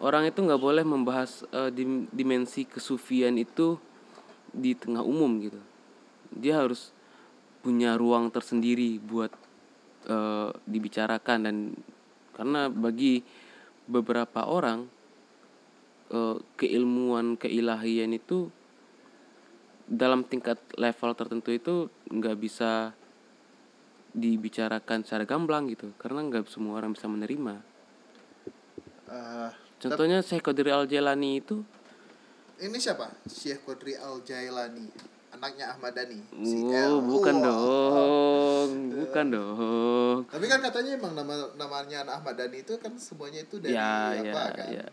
Orang 0.00 0.24
itu 0.24 0.40
nggak 0.40 0.60
boleh 0.60 0.80
membahas 0.80 1.44
dim- 1.76 2.08
dimensi 2.08 2.64
kesufian 2.64 3.36
itu 3.36 3.76
di 4.50 4.72
tengah 4.72 5.04
umum 5.04 5.38
gitu. 5.44 5.60
Dia 6.32 6.64
harus 6.64 6.90
punya 7.60 8.00
ruang 8.00 8.32
tersendiri 8.32 8.96
buat 8.96 9.28
eh, 10.08 10.50
dibicarakan 10.64 11.38
dan 11.44 11.56
karena 12.32 12.72
bagi 12.72 13.20
beberapa 13.84 14.48
orang 14.48 14.88
eh, 16.10 16.36
keilmuan 16.58 17.38
keilahian 17.40 18.12
itu 18.14 18.50
dalam 19.90 20.22
tingkat 20.22 20.58
level 20.78 21.10
tertentu 21.18 21.50
itu 21.50 21.74
nggak 22.10 22.36
bisa 22.38 22.94
dibicarakan 24.10 25.06
secara 25.06 25.22
gamblang 25.26 25.70
gitu 25.70 25.94
karena 25.98 26.26
nggak 26.26 26.50
semua 26.50 26.78
orang 26.82 26.94
bisa 26.94 27.06
menerima. 27.10 27.62
Eh, 29.10 29.50
contohnya 29.82 30.22
Syekh 30.22 30.46
Qadir 30.46 30.70
Al 30.70 30.86
Jailani 30.86 31.42
itu 31.42 31.62
ini 32.60 32.76
siapa? 32.76 33.08
Syekh 33.24 33.64
Qadri 33.64 33.96
Al 33.96 34.20
Jailani 34.20 34.84
anaknya 35.32 35.72
Ahmad 35.72 35.96
Dhani. 35.96 36.20
Si 36.44 36.60
oh 36.60 36.76
L. 36.76 36.94
bukan 37.08 37.34
Wah. 37.40 37.44
dong 37.48 38.70
bukan 38.92 39.26
dong. 39.32 40.18
Tapi 40.28 40.44
kan 40.44 40.60
katanya 40.60 41.00
emang 41.00 41.16
nama 41.16 41.34
namanya 41.56 42.04
Ahmad 42.04 42.36
Dhani 42.36 42.60
itu 42.60 42.76
kan 42.76 42.92
semuanya 43.00 43.40
itu 43.40 43.56
dari 43.56 43.72
ya 43.72 44.12
apa 44.12 44.20
ya 44.20 44.50
kan? 44.52 44.68
ya 44.76 44.86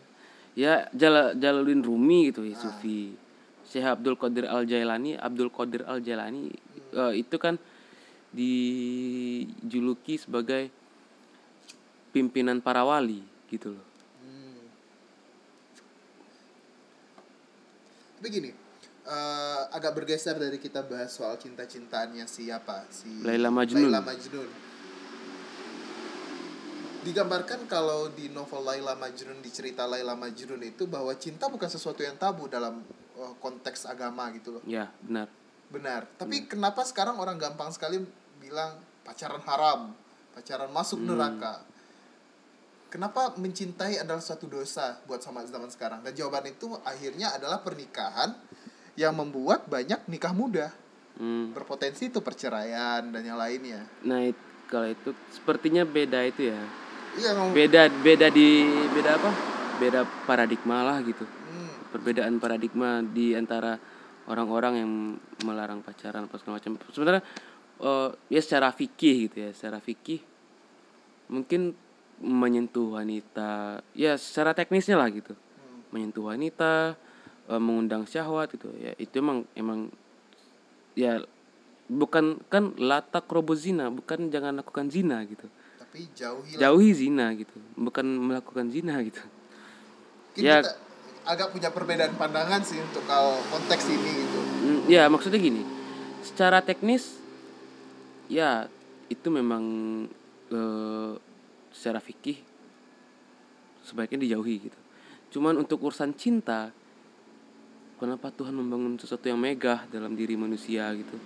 ya 0.58 0.90
Jal 0.90 1.38
Jalaluddin 1.38 1.80
Rumi 1.80 2.34
gitu 2.34 2.42
Ah. 2.42 2.50
ya 2.50 2.56
Sufi 2.58 3.14
Syekh 3.62 3.86
Abdul 3.86 4.18
Qadir 4.18 4.50
Al 4.50 4.66
Jailani 4.66 5.14
Abdul 5.14 5.54
Qadir 5.54 5.86
Al 5.86 6.02
Jailani 6.02 6.50
eh, 6.90 7.12
itu 7.14 7.36
kan 7.38 7.54
dijuluki 8.28 10.18
sebagai 10.18 10.66
pimpinan 12.10 12.58
para 12.58 12.82
wali 12.82 13.22
gitu 13.46 13.70
loh 13.72 13.86
Hmm. 14.18 14.60
Tapi 18.18 18.28
gini, 18.28 18.50
eh, 19.06 19.62
agak 19.70 19.94
bergeser 19.94 20.34
dari 20.34 20.58
kita 20.58 20.82
bahas 20.82 21.14
soal 21.14 21.38
cinta-cintaannya 21.38 22.26
siapa 22.26 22.82
si 22.90 23.22
Laila 23.22 23.48
Majnun. 23.48 23.86
Laila 23.86 24.02
Majnun. 24.02 24.67
Digambarkan 27.06 27.70
kalau 27.70 28.10
di 28.10 28.26
novel 28.30 28.64
Laila 28.66 28.98
Majnun 28.98 29.38
di 29.38 29.50
cerita 29.54 29.86
Laila 29.86 30.18
Majnun 30.18 30.60
itu 30.66 30.90
bahwa 30.90 31.14
cinta 31.14 31.46
bukan 31.46 31.70
sesuatu 31.70 32.02
yang 32.02 32.18
tabu 32.18 32.50
dalam 32.50 32.82
eh, 33.16 33.34
konteks 33.38 33.86
agama 33.86 34.28
gitu 34.34 34.58
loh. 34.58 34.62
ya 34.66 34.90
benar 35.02 35.30
Benar. 35.68 36.08
Tapi 36.16 36.48
kenapa 36.48 36.80
sekarang 36.84 37.20
orang 37.20 37.36
gampang 37.36 37.68
sekali 37.68 38.00
bilang 38.40 38.80
pacaran 39.04 39.40
haram, 39.44 39.92
pacaran 40.32 40.72
masuk 40.72 40.96
neraka? 41.04 41.60
Kenapa 42.88 43.36
mencintai 43.36 44.00
adalah 44.00 44.24
suatu 44.24 44.48
dosa 44.48 44.96
buat 45.04 45.20
sama 45.20 45.44
zaman 45.44 45.68
sekarang? 45.68 46.00
Dan 46.00 46.16
jawaban 46.16 46.48
itu 46.48 46.72
akhirnya 46.88 47.36
adalah 47.36 47.60
pernikahan 47.60 48.32
yang 48.96 49.12
membuat 49.12 49.68
banyak 49.68 50.08
nikah 50.08 50.32
muda. 50.32 50.72
Hmm. 51.20 51.52
Berpotensi 51.52 52.08
itu 52.08 52.24
perceraian 52.24 53.04
dan 53.12 53.20
yang 53.20 53.36
lainnya. 53.36 53.84
Nah, 54.08 54.32
kalau 54.72 54.88
itu 54.88 55.12
sepertinya 55.36 55.84
beda 55.84 56.24
itu 56.24 56.48
ya. 56.48 56.87
Iya, 57.18 57.30
ngomong. 57.34 57.54
Beda 57.54 57.82
beda 57.90 58.26
di 58.30 58.62
beda 58.94 59.10
apa? 59.18 59.30
Beda 59.82 60.00
paradigma 60.24 60.86
lah 60.86 61.02
gitu. 61.02 61.26
Hmm, 61.26 61.90
Perbedaan 61.90 62.38
paradigma 62.38 63.02
di 63.02 63.34
antara 63.34 63.74
orang-orang 64.30 64.74
yang 64.78 64.90
melarang 65.42 65.82
pacaran 65.82 66.30
apa 66.30 66.38
segala 66.38 66.62
macam. 66.62 66.78
Sebenarnya 66.94 67.22
eh, 67.82 68.08
ya 68.30 68.40
secara 68.40 68.70
fikih 68.70 69.28
gitu 69.28 69.36
ya, 69.42 69.50
secara 69.50 69.82
fikih 69.82 70.22
mungkin 71.28 71.76
menyentuh 72.18 72.98
wanita 72.98 73.82
ya 73.92 74.14
secara 74.14 74.54
teknisnya 74.54 74.94
lah 74.94 75.10
gitu. 75.10 75.34
hmm. 75.34 75.90
Menyentuh 75.90 76.22
wanita, 76.30 76.94
eh, 77.50 77.60
mengundang 77.60 78.06
syahwat 78.06 78.54
gitu 78.54 78.70
ya. 78.78 78.94
Itu 78.94 79.18
emang 79.18 79.42
emang 79.58 79.90
ya 80.94 81.22
bukan 81.88 82.42
kan 82.52 82.76
latak 82.76 83.26
zina 83.56 83.88
bukan 83.88 84.28
jangan 84.28 84.60
lakukan 84.60 84.92
zina 84.92 85.24
gitu 85.24 85.48
Tapi 85.88 86.04
jauhi 86.12 86.52
jauhi 86.60 86.90
zina 86.92 87.32
gitu. 87.32 87.56
Bukan 87.80 88.04
melakukan 88.04 88.68
zina 88.68 89.00
gitu. 89.00 89.24
Mungkin 90.36 90.44
ya. 90.44 90.60
kita 90.60 90.76
agak 91.24 91.48
punya 91.56 91.72
perbedaan 91.72 92.12
pandangan 92.20 92.60
sih 92.60 92.76
untuk 92.76 93.08
kalau 93.08 93.40
konteks 93.48 93.88
ini 93.88 94.10
gitu. 94.20 94.38
Mm, 94.68 94.80
ya 94.84 95.08
maksudnya 95.08 95.40
gini. 95.40 95.64
Secara 96.20 96.60
teknis 96.60 97.16
ya 98.28 98.68
itu 99.08 99.28
memang 99.32 99.64
eh, 100.52 101.12
secara 101.72 102.04
fikih 102.04 102.36
sebaiknya 103.88 104.28
dijauhi 104.28 104.68
gitu. 104.68 104.78
Cuman 105.32 105.56
untuk 105.56 105.80
urusan 105.80 106.12
cinta 106.12 106.68
kenapa 107.96 108.28
Tuhan 108.28 108.52
membangun 108.52 109.00
sesuatu 109.00 109.24
yang 109.24 109.40
megah 109.40 109.88
dalam 109.88 110.12
diri 110.12 110.36
manusia 110.36 110.92
gitu? 110.92 111.16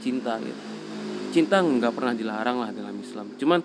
Cinta 0.00 0.40
gitu 0.40 0.81
cinta 1.32 1.58
nggak 1.58 1.92
pernah 1.96 2.14
dilarang 2.14 2.60
lah 2.60 2.70
dalam 2.70 2.94
Islam 3.00 3.32
cuman 3.40 3.64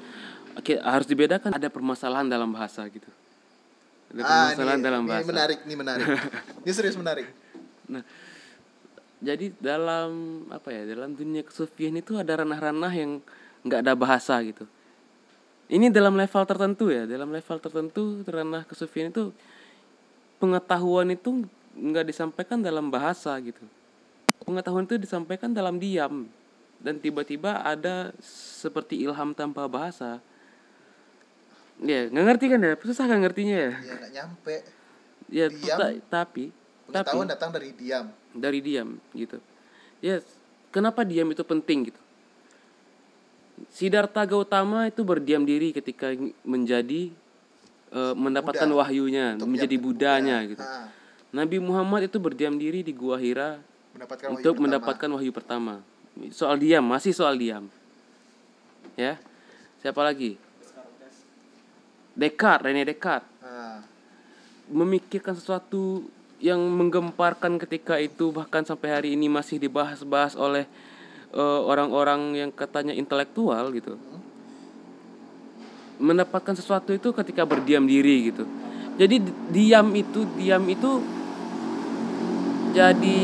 oke, 0.55 0.73
harus 0.79 1.05
dibedakan 1.05 1.51
ada 1.53 1.67
permasalahan 1.67 2.25
dalam 2.25 2.49
bahasa 2.49 2.87
gitu 2.87 3.11
ada 4.07 4.21
Ah, 4.23 4.31
permasalahan 4.55 4.79
ini, 4.79 4.87
dalam 4.87 5.01
ini 5.03 5.09
bahasa 5.11 5.29
menarik, 5.35 5.59
ini 5.67 5.75
menarik. 5.75 6.05
ini 6.63 6.71
serius 6.71 6.95
menarik. 6.95 7.27
Nah, 7.91 8.03
jadi 9.19 9.51
dalam 9.59 10.09
apa 10.47 10.69
ya 10.71 10.87
dalam 10.87 11.11
dunia 11.11 11.43
kesufian 11.43 11.91
itu 11.99 12.15
ada 12.15 12.39
ranah-ranah 12.39 12.93
yang 12.95 13.19
nggak 13.67 13.79
ada 13.83 13.93
bahasa 13.99 14.39
gitu. 14.47 14.63
Ini 15.67 15.91
dalam 15.91 16.15
level 16.15 16.43
tertentu 16.47 16.87
ya, 16.87 17.03
dalam 17.03 17.27
level 17.27 17.57
tertentu 17.59 18.23
ranah 18.23 18.63
kesufian 18.63 19.11
itu 19.11 19.35
pengetahuan 20.39 21.11
itu 21.11 21.43
nggak 21.75 22.07
disampaikan 22.07 22.63
dalam 22.63 22.87
bahasa 22.87 23.35
gitu. 23.43 23.67
Pengetahuan 24.47 24.87
itu 24.87 24.95
disampaikan 24.95 25.51
dalam 25.51 25.75
diam 25.75 26.31
dan 26.77 26.97
tiba-tiba 26.97 27.59
ada 27.59 28.13
seperti 28.21 28.99
ilham 28.99 29.31
tanpa 29.31 29.65
bahasa. 29.65 30.21
Ya, 31.77 32.07
nggak 32.07 32.25
ngerti 32.25 32.45
kan 32.47 32.59
ya? 32.59 32.73
Susah 32.75 33.05
kan 33.05 33.19
ngertinya 33.19 33.55
ya? 33.55 33.71
Ya 33.77 33.93
nggak 33.95 34.11
nyampe. 34.11 34.55
Ya, 35.27 35.45
Diam. 35.47 35.77
ta- 35.77 35.99
tapi 36.23 36.49
tapi 36.87 36.87
Pengetahuan 36.87 37.27
datang 37.27 37.51
dari 37.51 37.69
diam. 37.71 38.05
dari 38.31 38.59
diam 38.59 38.95
gitu. 39.11 39.37
Ya, 39.99 40.23
kenapa 40.69 41.03
diam 41.03 41.27
itu 41.27 41.43
penting 41.43 41.91
gitu? 41.91 41.99
Siddhartha 43.67 44.23
Gautama 44.23 44.85
itu 44.85 45.01
berdiam 45.01 45.41
diri 45.41 45.73
ketika 45.73 46.13
menjadi 46.43 47.09
eh, 47.87 48.13
mendapatkan 48.15 48.65
Buddha. 48.65 48.79
wahyunya, 48.83 49.35
menjadi 49.37 49.75
budanya 49.77 50.37
Buddha. 50.39 50.51
gitu. 50.53 50.63
Ah, 50.63 50.87
Nabi 51.29 51.57
Muhammad 51.57 52.07
itu 52.07 52.17
berdiam 52.17 52.55
diri 52.55 52.81
di 52.81 52.91
Gua 52.91 53.15
Hira 53.15 53.59
mendapatkan 53.91 54.27
wahyu 54.27 54.35
untuk 54.37 54.53
pertama. 54.53 54.63
mendapatkan 54.63 55.09
wahyu 55.11 55.31
pertama. 55.31 55.73
Soal 56.33 56.57
diam, 56.57 56.83
masih 56.83 57.13
soal 57.13 57.37
diam. 57.37 57.69
Ya. 58.97 59.21
Siapa 59.81 60.01
lagi? 60.01 60.35
Descartes, 62.17 62.65
Rene 62.65 62.81
Descartes 62.81 63.29
Ah, 63.45 63.79
memikirkan 64.73 65.37
sesuatu 65.37 66.09
yang 66.41 66.57
menggemparkan 66.59 67.61
ketika 67.61 68.01
itu 68.01 68.33
bahkan 68.33 68.65
sampai 68.65 68.89
hari 68.89 69.09
ini 69.13 69.29
masih 69.29 69.61
dibahas-bahas 69.61 70.33
oleh 70.33 70.65
eh, 71.31 71.61
orang-orang 71.63 72.33
yang 72.35 72.49
katanya 72.49 72.91
intelektual 72.91 73.69
gitu 73.71 73.95
mendapatkan 75.97 76.53
sesuatu 76.53 76.93
itu 76.93 77.09
ketika 77.09 77.45
berdiam 77.45 77.85
diri 77.85 78.29
gitu 78.33 78.45
jadi 78.97 79.17
di- 79.17 79.37
diam 79.49 79.89
itu 79.97 80.25
diam 80.37 80.61
itu 80.69 81.01
jadi 82.73 83.21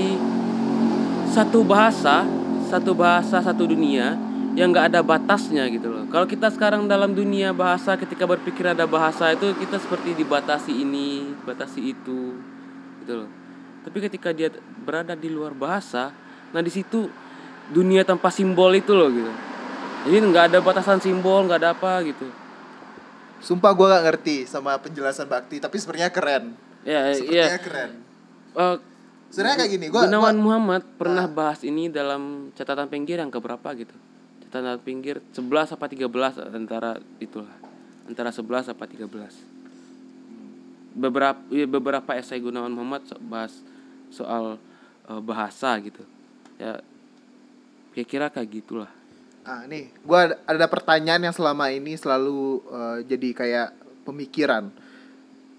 satu 1.29 1.62
bahasa 1.62 2.25
satu 2.74 2.98
bahasa 2.98 3.38
satu 3.46 3.70
dunia 3.70 4.18
yang 4.58 4.74
nggak 4.74 4.94
ada 4.94 5.01
batasnya 5.06 5.70
gitu 5.70 5.94
loh. 5.94 6.10
Kalau 6.10 6.25
kita 6.25 6.50
sekarang 6.50 6.89
dalam 6.89 7.13
dunia 7.13 7.53
bahasa 7.53 7.94
ketika 7.94 8.25
berpikir 8.25 8.65
ada 8.65 8.89
bahasa 8.89 9.30
itu 9.34 9.53
kita 9.62 9.77
seperti 9.77 10.18
dibatasi 10.18 10.74
ini 10.74 11.38
batasi 11.46 11.94
itu 11.94 12.38
gitu 13.06 13.13
loh. 13.25 13.30
Tapi 13.86 13.98
ketika 14.10 14.34
dia 14.34 14.50
berada 14.82 15.13
di 15.13 15.30
luar 15.30 15.53
bahasa 15.53 16.10
nah 16.53 16.62
di 16.62 16.70
situ 16.70 17.10
dunia 17.70 18.01
tanpa 18.06 18.34
simbol 18.34 18.74
itu 18.74 18.94
loh 18.94 19.10
gitu. 19.13 19.34
Jadi 20.10 20.18
nggak 20.20 20.46
ada 20.53 20.60
batasan 20.62 20.98
simbol 20.98 21.46
nggak 21.46 21.60
ada 21.62 21.70
apa 21.77 22.01
gitu. 22.06 22.25
Sumpah 23.44 23.75
gue 23.75 23.86
gak 23.92 24.03
ngerti 24.08 24.48
sama 24.48 24.80
penjelasan 24.80 25.27
Bakti, 25.27 25.60
tapi 25.60 25.75
sebenarnya 25.75 26.15
keren. 26.15 26.56
ya 26.88 27.12
Sepertinya 27.12 27.44
iya 27.44 27.60
keren. 27.60 27.92
Eh, 28.56 28.75
Sebenarnya 29.34 29.66
kayak 29.66 29.72
gini, 29.74 29.86
gua, 29.90 30.06
Gunawan 30.06 30.38
gua 30.38 30.44
Muhammad 30.46 30.84
pernah 30.94 31.25
bahas 31.25 31.66
ini 31.66 31.90
dalam 31.90 32.54
catatan 32.54 32.86
pinggir 32.86 33.18
yang 33.18 33.34
keberapa 33.34 33.66
gitu. 33.74 33.98
Catatan 34.46 34.78
pinggir 34.78 35.25
11 35.34 35.74
apa 35.74 35.86
13 35.90 36.54
antara 36.54 37.02
itulah. 37.18 37.58
Antara 38.06 38.30
11 38.30 38.70
apa 38.70 38.86
13 38.86 39.10
beberapa 40.94 41.42
ya, 41.50 41.66
beberapa 41.66 42.13
esai 42.13 42.38
Gunawan 42.38 42.70
Muhammad 42.70 43.02
so- 43.10 43.18
bahas 43.25 43.54
soal 44.13 44.62
eh, 45.10 45.22
bahasa 45.25 45.74
gitu. 45.82 46.06
Ya 46.62 46.86
kira-kira 47.98 48.30
kayak 48.30 48.50
gitulah. 48.54 48.92
Ah 49.44 49.66
nih, 49.66 49.90
gua 50.06 50.30
ada, 50.30 50.36
ada 50.46 50.66
pertanyaan 50.70 51.25
yang 51.25 51.36
selama 51.36 51.74
ini 51.74 51.98
selalu 51.98 52.62
eh, 52.70 52.98
jadi 53.10 53.30
kayak 53.34 53.70
pemikiran. 54.06 54.70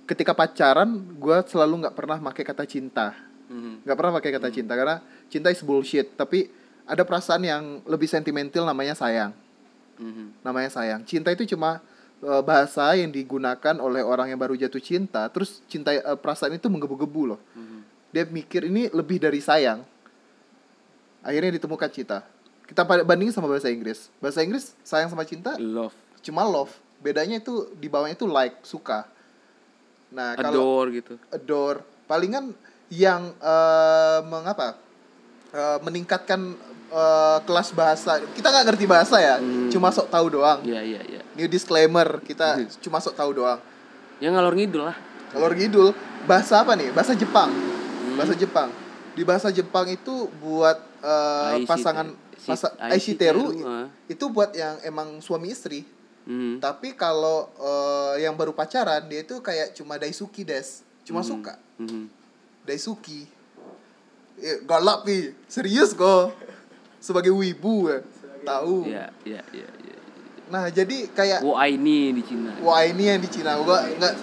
Ketika 0.07 0.31
pacaran, 0.31 1.19
gua 1.19 1.43
selalu 1.43 1.83
nggak 1.83 1.97
pernah 1.99 2.23
pakai 2.31 2.45
kata 2.47 2.65
cinta. 2.71 3.34
Mhm. 3.55 3.87
nggak 3.87 3.97
pernah 3.97 4.13
pakai 4.19 4.31
kata 4.35 4.49
cinta 4.51 4.75
karena 4.75 4.99
cinta 5.31 5.55
is 5.55 5.63
bullshit. 5.63 6.11
Tapi 6.19 6.51
ada 6.85 7.07
perasaan 7.07 7.47
yang 7.47 7.63
lebih 7.87 8.11
sentimental 8.11 8.67
namanya 8.67 8.99
sayang. 8.99 9.31
Mhm. 9.95 10.43
namanya 10.43 10.75
sayang. 10.75 11.07
Cinta 11.07 11.31
itu 11.31 11.47
cuma 11.55 11.79
eh, 12.19 12.43
bahasa 12.43 12.99
yang 12.99 13.15
digunakan 13.15 13.79
oleh 13.79 14.03
orang 14.03 14.35
yang 14.35 14.41
baru 14.43 14.59
jatuh 14.59 14.83
cinta, 14.83 15.23
terus 15.31 15.63
cinta 15.71 15.95
eh, 15.95 16.03
perasaan 16.19 16.59
itu 16.59 16.67
menggebu-gebu 16.67 17.23
loh. 17.31 17.41
Dia 18.11 18.27
mikir 18.27 18.67
ini 18.67 18.91
lebih 18.91 19.23
dari 19.23 19.39
sayang. 19.39 19.87
Akhirnya 21.23 21.55
ditemukan 21.55 21.91
cinta. 21.95 22.27
Kita 22.67 22.83
bandingin 22.83 23.31
sama 23.31 23.47
bahasa 23.47 23.71
Inggris. 23.71 24.11
Bahasa 24.19 24.43
Inggris 24.43 24.75
sayang 24.83 25.15
sama 25.15 25.23
cinta 25.23 25.55
love 25.59 25.95
cuma 26.25 26.43
love. 26.49 26.73
Bedanya 27.05 27.37
itu 27.37 27.69
di 27.77 27.93
bawahnya 27.93 28.17
itu 28.17 28.25
like, 28.25 28.65
suka. 28.65 29.05
Nah, 30.09 30.33
kalau 30.41 30.49
adore 30.55 30.89
gitu 31.03 31.15
adore 31.35 31.83
palingan 32.07 32.55
yang 32.89 33.33
eh, 33.35 34.21
mengapa 34.23 34.77
eh, 35.51 35.79
meningkatkan 35.81 36.55
eh, 36.89 37.39
kelas 37.43 37.71
bahasa 37.71 38.21
kita 38.33 38.47
nggak 38.47 38.67
ngerti 38.69 38.85
bahasa 38.85 39.17
ya 39.19 39.37
Hmm. 39.37 39.69
cuma 39.69 39.89
sok 39.89 40.09
tahu 40.09 40.27
doang 40.31 40.61
iya 40.63 40.81
iya 40.81 41.01
iya 41.03 41.23
new 41.35 41.47
disclaimer 41.47 42.21
kita 42.21 42.57
Hmm. 42.57 42.69
cuma 42.81 42.99
sok 42.99 43.15
tahu 43.15 43.35
doang 43.35 43.59
ya 44.17 44.29
ngalor 44.29 44.53
ngidul 44.53 44.85
lah 44.85 44.97
kalau 45.29 45.51
ngidul 45.51 45.91
bahasa 46.25 46.61
apa 46.61 46.75
nih 46.75 46.91
bahasa 46.91 47.13
Jepang 47.13 47.51
Hmm. 47.51 48.15
bahasa 48.15 48.35
Jepang 48.35 48.71
di 49.13 49.23
bahasa 49.23 49.49
Jepang 49.49 49.87
itu 49.87 50.27
buat 50.39 50.79
Aishite- 51.01 51.67
pasangan 51.67 52.09
si- 52.35 52.49
pasa, 52.49 52.67
Aishiteru, 52.81 53.45
Aishiteru 53.53 53.65
ah. 53.65 53.87
itu 54.07 54.25
buat 54.27 54.51
yang 54.53 54.81
emang 54.83 55.19
suami 55.19 55.51
istri 55.51 55.85
Mhm. 56.25 56.57
tapi 56.59 56.95
kalau 56.95 57.47
eh, 57.55 58.23
yang 58.23 58.33
baru 58.33 58.51
pacaran 58.51 59.05
dia 59.05 59.21
itu 59.21 59.39
kayak 59.39 59.73
cuma 59.73 59.97
daisuki 59.97 60.41
des 60.43 60.81
cuma 61.03 61.21
Hmm. 61.21 61.29
suka 61.31 61.55
Mhm. 61.77 62.24
Daisuki 62.65 63.29
eh, 64.41 64.59
galak 64.65 65.05
pi. 65.07 65.33
Serius 65.47 65.93
kok. 65.95 66.33
Sebagai 66.99 67.31
wibu 67.31 67.93
ya. 67.93 68.01
tahu. 68.45 68.85
iya 68.85 69.09
iya 69.25 69.41
iya 69.57 69.69
iya 69.73 69.95
nah 70.53 70.69
jadi 70.69 71.09
kayak 71.09 71.41
Wo 71.41 71.57
ini 71.57 72.13
di 72.13 72.23
Cina. 72.23 72.53
Wah 72.61 72.85
ini 72.85 73.09
yang 73.09 73.21
di 73.21 73.29
Cina. 73.33 73.57
Gua 73.57 73.81
nggak 73.81 74.15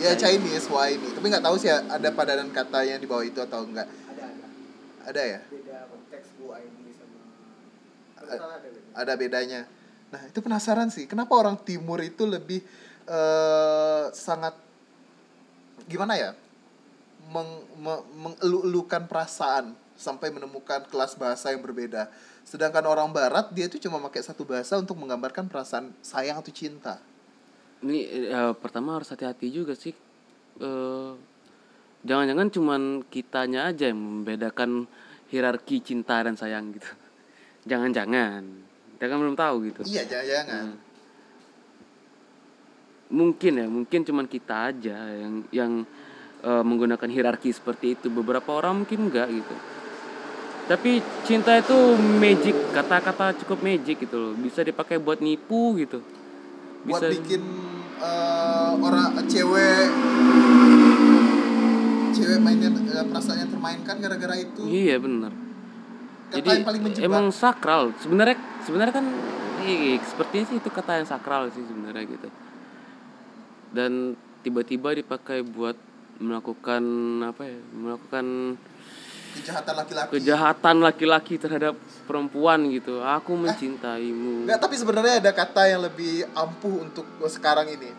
ya 0.00 0.12
Chinese. 0.16 0.66
Wah 0.72 0.88
ini 0.88 1.12
tapi 1.12 1.26
nggak 1.28 1.44
tahu 1.44 1.56
sih 1.60 1.68
ada 1.68 2.08
padanan 2.16 2.48
kata 2.48 2.88
yang 2.88 2.96
di 2.96 3.04
bawah 3.04 3.24
itu 3.24 3.36
atau 3.44 3.68
enggak 3.68 3.84
ada 3.84 4.24
ada. 4.24 4.46
Ada 5.12 5.22
ya? 5.22 5.40
Beda 5.52 5.78
konteks 5.92 6.26
ini 6.40 6.90
sama 6.96 7.18
ada 8.24 8.34
ada 8.96 9.12
bedanya. 9.20 9.60
Nah 10.08 10.22
itu 10.24 10.38
penasaran 10.40 10.88
sih 10.88 11.04
kenapa 11.04 11.36
orang 11.36 11.60
timur 11.60 12.00
itu 12.00 12.24
lebih 12.24 12.64
eh 13.06 14.04
sangat 14.16 14.56
gimana 15.86 16.14
ya? 16.18 16.30
Meng, 17.26 17.48
me- 17.80 18.06
mengelu-elukan 18.14 19.06
perasaan 19.10 19.74
sampai 19.96 20.30
menemukan 20.30 20.84
kelas 20.86 21.16
bahasa 21.16 21.50
yang 21.50 21.64
berbeda. 21.64 22.06
Sedangkan 22.46 22.86
orang 22.86 23.10
barat 23.10 23.50
dia 23.50 23.66
itu 23.66 23.80
cuma 23.82 23.98
pakai 24.06 24.22
satu 24.22 24.46
bahasa 24.46 24.78
untuk 24.78 24.94
menggambarkan 24.94 25.50
perasaan 25.50 25.90
sayang 26.04 26.38
atau 26.38 26.52
cinta. 26.54 27.00
Ini 27.82 28.30
eh, 28.30 28.52
pertama 28.54 28.94
harus 28.94 29.10
hati-hati 29.10 29.50
juga 29.50 29.74
sih. 29.74 29.90
Eh, 30.62 31.12
jangan-jangan 32.06 32.48
cuman 32.54 32.82
kitanya 33.10 33.74
aja 33.74 33.90
yang 33.90 33.98
membedakan 33.98 34.86
hierarki 35.26 35.82
cinta 35.82 36.22
dan 36.22 36.38
sayang 36.38 36.70
gitu. 36.70 36.86
Jangan-jangan. 37.70 38.46
Kita 38.94 39.04
kan 39.10 39.18
belum 39.18 39.34
tahu 39.34 39.54
gitu. 39.66 39.80
Iya 39.90 40.06
jangan-jangan. 40.06 40.64
Hmm. 40.70 40.85
Mungkin 43.06 43.52
ya 43.62 43.66
mungkin 43.70 44.00
cuman 44.02 44.26
kita 44.26 44.74
aja 44.74 44.98
yang 45.14 45.34
yang 45.54 45.72
eh, 46.42 46.64
menggunakan 46.66 47.06
hierarki 47.06 47.50
seperti 47.54 47.94
itu. 47.98 48.10
Beberapa 48.10 48.50
orang 48.54 48.84
mungkin 48.84 49.10
enggak 49.10 49.30
gitu. 49.30 49.56
Tapi 50.66 50.98
cinta 51.22 51.54
itu 51.54 51.94
magic 52.18 52.74
kata-kata 52.74 53.38
cukup 53.44 53.62
magic 53.62 54.02
gitu 54.02 54.16
loh. 54.18 54.32
Bisa 54.34 54.66
dipakai 54.66 54.98
buat 54.98 55.22
nipu 55.22 55.78
gitu. 55.78 56.02
Buat 56.82 57.06
bisa 57.06 57.22
bikin 57.22 57.42
eh, 58.02 58.70
orang 58.74 59.14
cewek 59.26 59.88
cewek 62.10 62.38
mainnya 62.42 62.70
eh, 62.74 63.06
perasaannya 63.06 63.46
termainkan 63.46 63.96
gara-gara 64.02 64.34
itu. 64.34 64.62
Iya 64.66 64.98
kata 64.98 65.34
jadi 66.26 66.66
paling 66.66 66.82
menjebak. 66.82 67.06
emang 67.06 67.30
sakral. 67.30 67.94
Sebenarnya 68.02 68.34
sebenarnya 68.66 68.94
kan 68.98 69.06
iya, 69.62 70.02
sepertinya 70.02 70.44
sih 70.50 70.56
itu 70.58 70.68
kata 70.74 70.98
yang 70.98 71.06
sakral 71.06 71.46
sih 71.54 71.62
sebenarnya 71.62 72.02
gitu 72.10 72.26
dan 73.76 74.16
tiba-tiba 74.40 74.96
dipakai 74.96 75.44
buat 75.44 75.76
melakukan 76.16 76.80
apa 77.28 77.44
ya 77.44 77.60
melakukan 77.76 78.56
kejahatan 79.36 79.74
laki-laki 79.76 80.10
kejahatan 80.16 80.76
laki-laki 80.80 81.34
terhadap 81.36 81.76
perempuan 82.08 82.72
gitu 82.72 83.04
aku 83.04 83.36
mencintaimu 83.36 84.48
Enggak, 84.48 84.64
tapi 84.64 84.74
sebenarnya 84.80 85.20
ada 85.20 85.32
kata 85.36 85.68
yang 85.68 85.84
lebih 85.84 86.24
ampuh 86.32 86.86
untuk 86.86 87.04
sekarang 87.28 87.68
ini. 87.68 87.90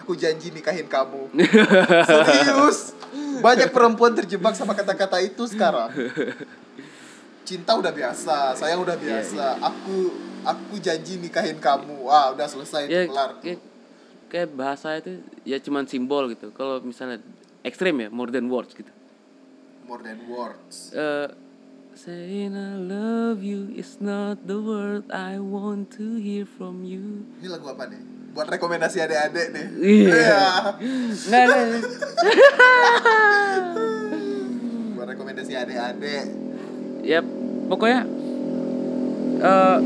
Aku 0.00 0.16
janji 0.16 0.48
nikahin 0.54 0.88
kamu. 0.88 1.28
Serius. 2.08 2.96
Banyak 3.44 3.74
perempuan 3.74 4.16
terjebak 4.16 4.56
sama 4.56 4.72
kata-kata 4.72 5.20
itu 5.20 5.44
sekarang. 5.50 5.90
Cinta 7.44 7.76
udah 7.76 7.92
biasa, 7.92 8.56
sayang 8.56 8.80
udah 8.86 8.96
Iya, 8.96 9.20
biasa. 9.20 9.60
Aku 9.60 9.96
aku 10.46 10.74
janji 10.80 11.18
nikahin 11.20 11.58
kamu. 11.58 12.08
Wah, 12.08 12.32
udah 12.32 12.46
selesai 12.46 12.88
ya 12.88 13.04
kelar. 13.10 13.36
kayak, 13.42 13.60
kayak 14.32 14.48
bahasa 14.50 14.96
itu 14.96 15.20
ya 15.44 15.56
cuman 15.56 15.84
simbol 15.84 16.26
gitu 16.26 16.50
kalau 16.50 16.80
misalnya 16.80 17.20
ekstrim 17.60 17.94
ya 17.94 18.08
more 18.08 18.28
than 18.28 18.48
words 18.48 18.72
gitu 18.72 18.88
More 19.82 20.00
than 20.00 20.24
words. 20.24 20.88
Eh, 20.90 21.26
saying 21.92 22.54
I 22.54 22.78
love 22.78 23.42
you 23.42 23.68
is 23.70 23.98
not 24.00 24.40
the 24.42 24.56
word 24.56 25.04
I 25.10 25.36
want 25.36 25.92
to 25.98 26.16
hear 26.16 26.42
from 26.42 26.82
you 26.82 27.22
Ini 27.36 27.46
lagu 27.50 27.66
apa 27.68 27.86
nih? 27.86 28.00
Buat 28.32 28.48
rekomendasi 28.48 28.96
adik-adik 28.98 29.46
nih. 29.52 29.66
Iya. 30.08 30.40
nggak 31.28 31.42
nggak 31.44 31.62
Buat 34.96 35.06
rekomendasi 35.12 35.52
adik-adik. 35.52 36.24
ya 37.02 37.18
pokoknya 37.66 38.06
eh 39.42 39.78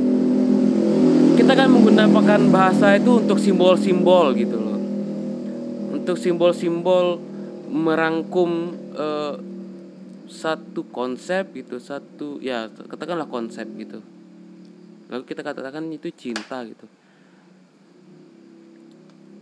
kita 1.46 1.62
kan 1.62 1.70
menggunakan 1.70 2.42
bahasa 2.50 2.98
itu 2.98 3.22
untuk 3.22 3.38
simbol-simbol 3.38 4.34
gitu 4.34 4.58
loh. 4.58 4.82
Untuk 5.94 6.18
simbol-simbol 6.18 7.22
merangkum 7.70 8.74
eh, 8.74 9.34
satu 10.26 10.90
konsep 10.90 11.54
gitu 11.54 11.78
satu 11.78 12.42
ya 12.42 12.66
katakanlah 12.66 13.30
konsep 13.30 13.62
gitu. 13.78 14.02
Lalu 15.06 15.22
kita 15.22 15.46
katakan 15.46 15.86
itu 15.94 16.10
cinta 16.18 16.66
gitu. 16.66 16.90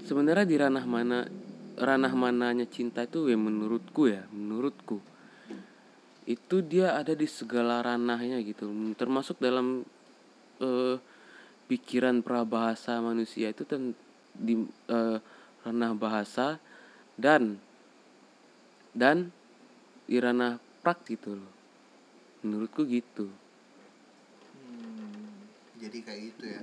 Sebenarnya 0.05 0.45
di 0.45 0.61
ranah 0.61 0.85
mana 0.85 1.25
ranah 1.81 2.13
mananya 2.13 2.69
cinta 2.69 3.09
itu 3.09 3.33
ya 3.33 3.41
menurutku 3.41 4.13
ya 4.13 4.29
menurutku. 4.29 5.01
Itu 6.29 6.61
dia 6.61 7.01
ada 7.01 7.17
di 7.17 7.25
segala 7.25 7.81
ranahnya 7.81 8.45
gitu. 8.45 8.69
Termasuk 8.93 9.41
dalam 9.41 9.89
eh, 10.61 11.01
pikiran 11.67 12.21
prabahasa 12.21 13.01
manusia 13.01 13.51
itu 13.51 13.65
ten, 13.65 13.97
di 14.37 14.65
eh, 14.89 15.19
ranah 15.65 15.93
bahasa 15.97 16.61
dan 17.17 17.57
dan 18.93 19.33
di 20.05 20.21
ranah 20.21 20.61
prak 20.85 21.09
gitu 21.09 21.41
loh 21.41 21.53
menurutku 22.45 22.85
gitu 22.85 23.33
Hmm, 24.55 25.49
jadi 25.81 25.99
kayak 26.05 26.21
gitu 26.35 26.45
ya. 26.45 26.63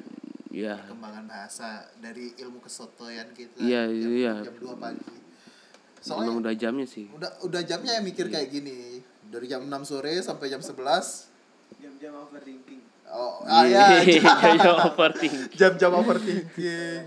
ya 0.51 0.75
Perkembangan 0.83 1.25
bahasa 1.25 1.89
dari 2.01 2.33
ilmu 2.37 2.59
kesotoyan 2.59 3.31
kita. 3.31 3.61
Iya, 3.61 3.87
jam, 3.87 4.09
iya. 4.11 4.33
Jam 4.45 4.55
2 4.57 4.75
pagi. 4.77 4.99
emang 5.05 5.21
Soalnya 6.01 6.33
udah 6.33 6.53
jamnya 6.57 6.87
sih 6.89 7.05
udah 7.13 7.45
udah 7.45 7.61
jamnya 7.61 7.97
ya 7.97 8.01
mikir 8.01 8.25
kayak 8.29 8.49
gini 8.49 9.01
dari 9.29 9.45
jam 9.45 9.61
6 9.65 9.85
sore 9.85 10.17
sampai 10.21 10.49
jam 10.49 10.61
11 10.61 11.29
Jam-jam 11.81 12.13
overthinking. 12.13 12.83
Oh, 13.12 13.43
ah, 13.43 13.67
ya, 13.67 14.00
Iya, 14.00 14.24
jam 14.56 14.76
overthinking. 14.88 15.52
jam-jam 15.52 15.91
overthinking. 15.91 17.04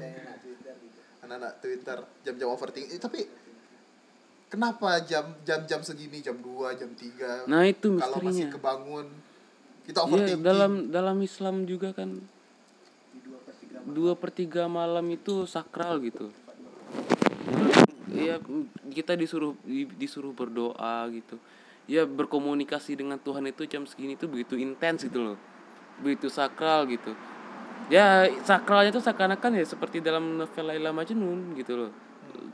Anak-anak 1.21 1.53
Twitter 1.59 1.97
jam-jam 2.21 2.49
overthinking. 2.51 2.93
Eh, 2.93 3.01
tapi 3.01 3.25
kenapa 4.47 5.01
jam 5.03 5.33
jam-jam 5.43 5.81
segini 5.81 6.21
jam 6.21 6.37
2, 6.37 6.77
jam 6.77 6.93
3? 6.93 7.49
Nah, 7.49 7.64
itu 7.64 7.97
Kalau 7.97 8.21
masih 8.21 8.29
misterinya. 8.45 8.53
kebangun 8.53 9.07
kita 9.83 9.99
Iya, 9.99 10.05
overthinking. 10.07 10.43
dalam 10.43 10.73
dalam 10.90 11.17
Islam 11.19 11.64
juga 11.64 11.90
kan 11.90 12.21
dua 13.87 14.12
per 14.12 14.29
tiga 14.31 14.64
malam 14.64 15.05
itu 15.09 15.45
sakral 15.45 16.01
gitu. 16.01 16.29
Iya, 18.09 18.38
kita 18.87 19.12
disuruh 19.12 19.57
di- 19.61 19.88
disuruh 19.90 20.31
berdoa 20.31 21.09
gitu. 21.11 21.37
Ya 21.85 22.05
berkomunikasi 22.05 22.95
dengan 22.95 23.17
Tuhan 23.19 23.45
itu 23.45 23.64
jam 23.64 23.85
segini 23.85 24.14
itu 24.14 24.25
begitu 24.25 24.57
intens 24.57 25.05
gitu 25.05 25.33
loh. 25.33 25.38
Begitu 26.02 26.26
sakral 26.33 26.88
gitu. 26.90 27.12
Ya 27.92 28.24
sakralnya 28.42 28.90
itu 28.90 29.02
seakan-akan 29.02 29.61
ya 29.61 29.64
seperti 29.68 30.00
dalam 30.00 30.40
novel 30.40 30.72
Laila 30.72 30.90
Majnun 30.90 31.52
gitu 31.59 31.87
loh. 31.87 31.92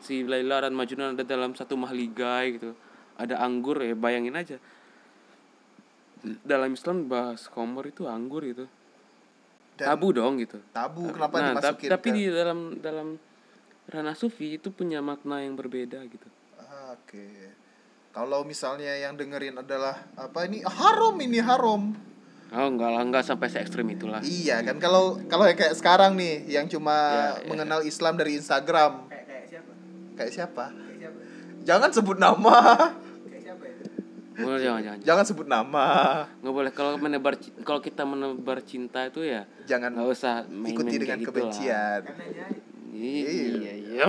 Si 0.02 0.26
Laila 0.26 0.66
dan 0.66 0.74
Majnun 0.74 1.14
ada 1.14 1.22
dalam 1.22 1.54
satu 1.54 1.78
mahligai 1.78 2.58
gitu. 2.58 2.74
Ada 3.14 3.38
anggur 3.38 3.78
ya 3.78 3.94
bayangin 3.94 4.34
aja. 4.34 4.56
Dalam 6.44 6.74
Islam 6.74 7.08
bahas 7.08 7.46
komor 7.48 7.88
itu 7.88 8.04
anggur 8.10 8.42
gitu. 8.44 8.66
Dan 9.78 9.96
Tabu 9.96 10.12
dong 10.12 10.36
gitu. 10.36 10.60
tabu 10.76 11.08
kenapa 11.08 11.40
Nah, 11.40 11.56
dimasukin 11.56 11.88
tapi 11.88 12.08
di 12.12 12.24
dalam 12.28 12.76
dalam 12.84 13.08
ranah 13.88 14.12
sufi 14.12 14.60
itu 14.60 14.68
punya 14.68 15.00
makna 15.00 15.40
yang 15.40 15.56
berbeda 15.56 16.04
gitu. 16.04 16.28
Ah, 16.60 16.92
Oke. 16.92 17.56
Kalau 18.10 18.42
misalnya 18.42 18.90
yang 18.98 19.14
dengerin 19.14 19.62
adalah 19.62 19.94
apa 20.18 20.42
ini 20.44 20.66
haram 20.66 21.14
ini 21.22 21.38
haram. 21.38 21.94
Oh 22.50 22.66
enggak 22.66 22.90
lah 22.90 23.02
enggak 23.06 23.22
sampai 23.22 23.46
se 23.46 23.62
ekstrim 23.62 23.86
itulah. 23.86 24.18
Iya 24.20 24.58
kan 24.66 24.82
kalau 24.82 25.22
kalau 25.30 25.46
yang 25.46 25.54
kayak 25.54 25.78
sekarang 25.78 26.18
nih 26.18 26.50
yang 26.50 26.66
cuma 26.66 26.90
Ya, 26.90 27.22
ya. 27.38 27.46
mengenal 27.46 27.80
Islam 27.86 28.18
dari 28.18 28.34
Instagram. 28.34 29.06
Kayak 29.06 29.24
kayak 29.30 29.44
siapa? 29.46 29.72
Kayak 30.18 30.32
siapa? 30.34 30.64
Kayak 30.74 30.98
siapa? 30.98 31.20
Jangan 31.62 31.90
sebut 31.94 32.18
nama. 32.18 32.58
Kayak 33.22 33.42
siapa 33.46 33.64
itu? 33.70 33.84
Oh, 34.40 34.58
jangan 34.58 34.80
jangan. 34.82 35.00
Jangan 35.06 35.24
sebut 35.30 35.46
nama. 35.46 35.86
Nggak 36.42 36.54
boleh 36.54 36.72
kalau 36.74 36.92
menebar 36.98 37.34
kalau 37.62 37.78
kita 37.78 38.02
menebar 38.02 38.58
cinta 38.66 39.06
itu 39.06 39.22
ya 39.22 39.46
Jangan 39.70 39.94
nggak 39.94 40.08
usah 40.10 40.42
main-main 40.50 40.74
ikuti 40.74 40.90
kayak 40.90 41.02
dengan 41.06 41.18
gitu 41.22 41.28
kebencian. 41.30 42.00
Karena 42.02 42.26
jahit. 42.34 42.62
Iya 42.90 43.72
iya. 43.78 44.04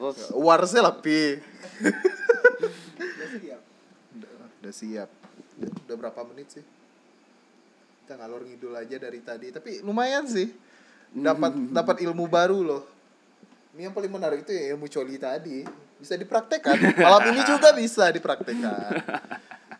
Terus 0.00 0.32
Warsnya 0.32 0.82
lebih. 0.88 1.44
Udah 1.84 3.28
siap. 3.36 3.60
Udah, 4.16 4.30
udah 4.64 4.72
siap. 4.72 5.08
Udah 5.60 5.96
berapa 6.00 6.20
menit 6.32 6.48
sih? 6.48 6.64
Kita 8.02 8.18
ngalor 8.18 8.42
ngidul 8.42 8.74
aja 8.74 8.98
dari 8.98 9.22
tadi, 9.22 9.54
tapi 9.54 9.78
lumayan 9.86 10.26
sih. 10.26 10.50
Dapat 11.14 11.54
dapat 11.78 11.96
ilmu 12.02 12.26
baru 12.26 12.58
loh. 12.66 12.82
Ini 13.72 13.88
yang 13.88 13.94
paling 13.94 14.10
menarik 14.10 14.42
itu 14.42 14.52
ya 14.52 14.74
ilmu 14.74 14.90
coli 14.90 15.16
tadi. 15.22 15.62
Bisa 16.02 16.18
dipraktekkan. 16.18 16.98
Malam 16.98 17.30
ini 17.30 17.40
juga 17.46 17.70
bisa 17.70 18.10
dipraktekkan. 18.10 19.00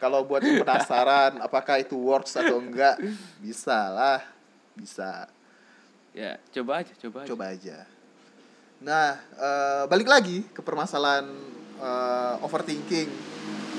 Kalau 0.03 0.23
buat 0.23 0.43
yang 0.43 0.63
penasaran 0.63 1.43
apakah 1.43 1.83
itu 1.83 1.99
works 1.99 2.39
atau 2.39 2.63
enggak, 2.63 2.99
bisa 3.43 3.91
lah. 3.91 4.23
Bisa. 4.79 5.27
ya 6.13 6.37
coba 6.53 6.85
aja 6.85 6.93
coba 7.03 7.19
aja. 7.25 7.29
Coba 7.31 7.45
aja. 7.51 7.79
Nah, 8.83 9.15
eh, 9.19 9.85
balik 9.87 10.11
lagi 10.11 10.47
ke 10.51 10.63
permasalahan 10.63 11.27
eh, 11.79 12.35
overthinking. 12.47 13.09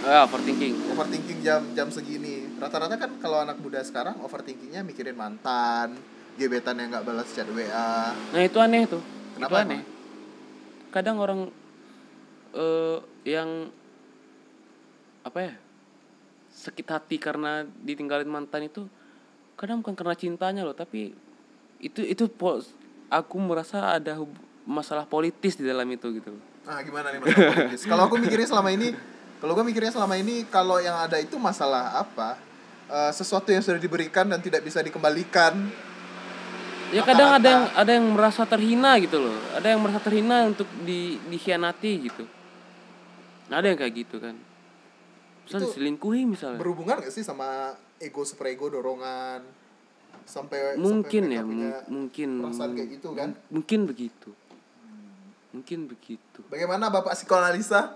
Ah, 0.03 0.27
overthinking. 0.27 0.95
overthinking 0.95 1.39
jam 1.43 1.63
jam 1.75 1.87
segini 1.91 2.42
rata-rata 2.63 2.95
kan 2.95 3.11
kalau 3.19 3.43
anak 3.43 3.59
muda 3.59 3.83
sekarang 3.83 4.15
overthinkingnya 4.23 4.87
mikirin 4.87 5.19
mantan 5.19 5.99
gebetan 6.39 6.79
yang 6.79 6.89
nggak 6.95 7.05
balas 7.05 7.29
chat 7.29 7.45
wa 7.45 8.15
Nah 8.33 8.41
itu 8.41 8.57
aneh 8.57 8.87
tuh. 8.89 9.03
Kenapa 9.35 9.51
itu 9.51 9.57
aneh. 9.67 9.81
Kadang 10.89 11.17
orang 11.19 11.39
eh 12.53 12.97
yang 13.25 13.67
apa 15.23 15.39
ya 15.39 15.53
sakit 16.53 16.85
hati 16.85 17.17
karena 17.17 17.65
ditinggalin 17.81 18.29
mantan 18.29 18.69
itu 18.69 18.85
kadang 19.57 19.81
bukan 19.81 19.95
karena 19.97 20.13
cintanya 20.13 20.61
loh 20.61 20.75
tapi 20.77 21.15
itu 21.81 22.01
itu 22.05 22.29
aku 23.09 23.35
merasa 23.41 23.97
ada 23.97 24.21
masalah 24.67 25.09
politis 25.09 25.57
di 25.57 25.65
dalam 25.65 25.87
itu 25.89 26.13
gitu 26.13 26.35
nah 26.63 26.79
gimana 26.85 27.09
nih 27.11 27.19
masalah 27.19 27.51
politis? 27.51 27.81
Kalau 27.83 28.03
aku 28.07 28.15
mikirnya 28.21 28.47
selama 28.47 28.69
ini 28.71 28.87
kalau 29.43 29.59
gue 29.59 29.65
mikirnya 29.67 29.91
selama 29.91 30.15
ini 30.15 30.47
kalau 30.47 30.79
yang 30.79 30.95
ada 30.95 31.19
itu 31.19 31.35
masalah 31.35 31.99
apa 31.99 32.39
Eh, 32.93 33.09
sesuatu 33.11 33.49
yang 33.49 33.65
sudah 33.65 33.81
diberikan 33.81 34.29
dan 34.29 34.37
tidak 34.37 34.61
bisa 34.61 34.77
dikembalikan 34.77 35.57
Ya 36.93 37.01
kadang 37.01 37.33
ada 37.33 37.49
yang 37.49 37.65
ada 37.73 37.89
yang 37.89 38.05
merasa 38.13 38.45
terhina 38.45 38.93
gitu 39.01 39.17
loh. 39.17 39.33
Ada 39.57 39.73
yang 39.73 39.81
merasa 39.81 39.97
terhina 39.97 40.45
untuk 40.45 40.69
di 40.85 41.17
dikhianati 41.25 41.91
gitu. 42.05 42.29
Ada 43.49 43.73
yang 43.73 43.81
kayak 43.81 43.93
gitu 43.97 44.21
kan. 44.21 44.37
Misal 45.41 45.57
Itu 45.57 45.73
diselingkuhi 45.73 46.21
misalnya. 46.29 46.61
berhubungan 46.61 47.01
gak 47.01 47.09
sih 47.09 47.25
sama 47.25 47.73
ego 47.97 48.21
superego 48.21 48.69
dorongan 48.69 49.41
sampai 50.23 50.77
mungkin 50.77 51.33
sampai 51.33 51.65
ya 51.65 51.75
mungkin 51.89 52.29
perasaan 52.39 52.71
kayak 52.77 52.89
gitu 52.93 53.09
kan 53.11 53.29
mung- 53.33 53.59
mungkin 53.59 53.79
begitu 53.83 54.29
mungkin 55.51 55.79
begitu 55.83 56.39
bagaimana 56.47 56.87
bapak 56.87 57.11
psikoanalisa 57.11 57.91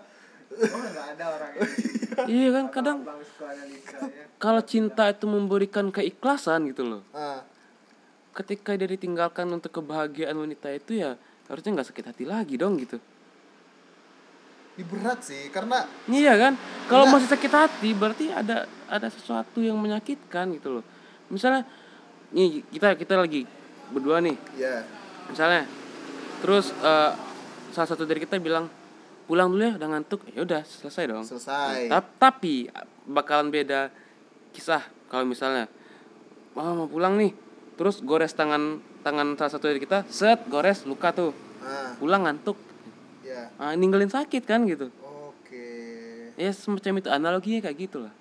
Oh 0.57 0.81
nggak 0.81 1.07
ada 1.17 1.25
orang 1.37 1.51
yang 1.57 1.69
iya. 2.33 2.49
kan 2.49 2.65
kadang 2.73 2.97
psikoanalisanya. 3.05 4.23
kalau 4.41 4.61
cinta 4.65 5.05
itu 5.13 5.25
memberikan 5.29 5.93
keikhlasan 5.93 6.73
gitu 6.73 6.83
loh. 6.85 7.01
Ah. 7.13 7.45
Ketika 8.33 8.73
dia 8.73 8.89
ditinggalkan 8.89 9.45
untuk 9.53 9.81
kebahagiaan 9.81 10.37
wanita 10.37 10.73
itu 10.73 11.01
ya 11.01 11.17
harusnya 11.45 11.77
nggak 11.77 11.87
sakit 11.93 12.05
hati 12.09 12.23
lagi 12.25 12.57
dong 12.57 12.77
gitu. 12.81 12.97
Ini 14.77 14.85
berat 14.85 15.25
sih 15.25 15.49
karena 15.49 15.85
iya 16.09 16.37
kan? 16.37 16.53
Kalau 16.85 17.09
Enggak. 17.09 17.21
masih 17.21 17.29
sakit 17.33 17.51
hati 17.53 17.89
berarti 17.97 18.25
ada 18.29 18.69
ada 18.89 19.07
sesuatu 19.09 19.61
yang 19.61 19.77
menyakitkan 19.77 20.53
gitu 20.57 20.81
loh. 20.81 20.85
Misalnya 21.33 21.65
nih 22.33 22.61
kita 22.69 22.93
kita 22.97 23.13
lagi 23.17 23.45
berdua 23.93 24.21
nih. 24.21 24.37
Ya 24.57 24.85
misalnya 25.27 25.67
terus 26.39 26.71
eh, 26.71 27.11
salah 27.73 27.89
satu 27.89 28.07
dari 28.07 28.23
kita 28.23 28.39
bilang 28.39 28.71
pulang 29.27 29.51
dulu 29.51 29.61
ya 29.61 29.73
udah 29.75 29.89
ngantuk 29.91 30.23
ya 30.31 30.41
udah 30.41 30.61
selesai 30.63 31.03
dong. 31.05 31.23
Selesai. 31.23 31.91
Ta- 31.91 32.15
tapi 32.31 32.71
bakalan 33.03 33.51
beda 33.51 33.91
kisah 34.51 34.81
kalau 35.11 35.27
misalnya 35.27 35.67
wah 36.55 36.71
mau 36.71 36.87
pulang 36.87 37.19
nih. 37.19 37.35
Terus 37.77 38.01
gores 38.01 38.33
tangan 38.33 38.79
tangan 39.03 39.37
salah 39.37 39.51
satu 39.53 39.69
dari 39.69 39.77
kita 39.77 40.07
set 40.07 40.47
gores 40.47 40.87
luka 40.87 41.11
tuh. 41.11 41.35
Ah. 41.59 41.93
Pulang 41.99 42.23
ngantuk. 42.23 42.55
Ya. 43.21 43.51
Ah, 43.59 43.75
ninggalin 43.75 44.09
sakit 44.09 44.47
kan 44.47 44.63
gitu. 44.63 44.87
Oke. 45.03 45.67
Ya 46.39 46.49
semacam 46.49 47.03
itu 47.03 47.09
analoginya 47.11 47.59
kayak 47.61 47.77
gitu 47.77 48.07
lah. 48.07 48.13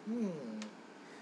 Hmm. 0.00 0.58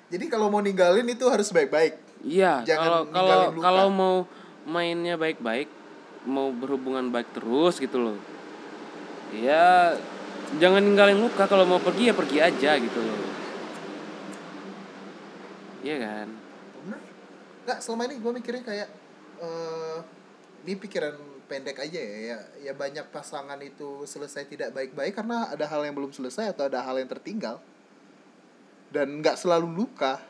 jadi 0.08 0.24
kalau 0.30 0.48
mau 0.48 0.62
ninggalin 0.64 1.04
itu 1.04 1.26
harus 1.28 1.52
baik-baik? 1.52 1.98
Iya 2.24 2.64
Jangan 2.64 2.80
kalau 2.80 3.00
kalau 3.04 3.26
ninggalin 3.28 3.52
luka. 3.52 3.64
kalau 3.66 3.86
mau 3.92 4.16
mainnya 4.64 5.14
baik-baik 5.18 5.68
mau 6.24 6.48
berhubungan 6.48 7.10
baik 7.10 7.28
terus 7.34 7.76
gitu 7.76 8.00
loh 8.00 8.16
ya 9.32 9.92
jangan 10.56 10.80
ninggalin 10.80 11.20
luka 11.20 11.44
kalau 11.44 11.68
mau 11.68 11.80
pergi 11.80 12.08
ya 12.08 12.14
pergi 12.16 12.38
aja 12.40 12.70
gitu 12.80 12.98
loh. 13.00 13.20
Iya 15.84 15.96
kan? 16.00 16.28
Bener. 16.84 17.00
Nggak 17.68 17.78
selama 17.84 18.02
ini 18.08 18.14
gue 18.20 18.32
mikirnya 18.32 18.62
kayak 18.64 18.88
eh 19.38 19.98
ini 20.64 20.72
pikiran 20.74 21.14
pendek 21.48 21.80
aja 21.80 21.96
ya, 21.96 22.16
ya 22.34 22.38
ya 22.68 22.72
banyak 22.76 23.08
pasangan 23.08 23.56
itu 23.64 24.04
selesai 24.04 24.44
tidak 24.44 24.76
baik-baik 24.76 25.16
karena 25.16 25.48
ada 25.48 25.64
hal 25.64 25.80
yang 25.80 25.96
belum 25.96 26.12
selesai 26.12 26.52
atau 26.52 26.68
ada 26.68 26.80
hal 26.84 26.96
yang 26.96 27.08
tertinggal. 27.08 27.60
Dan 28.88 29.20
nggak 29.20 29.36
selalu 29.36 29.68
luka. 29.68 30.20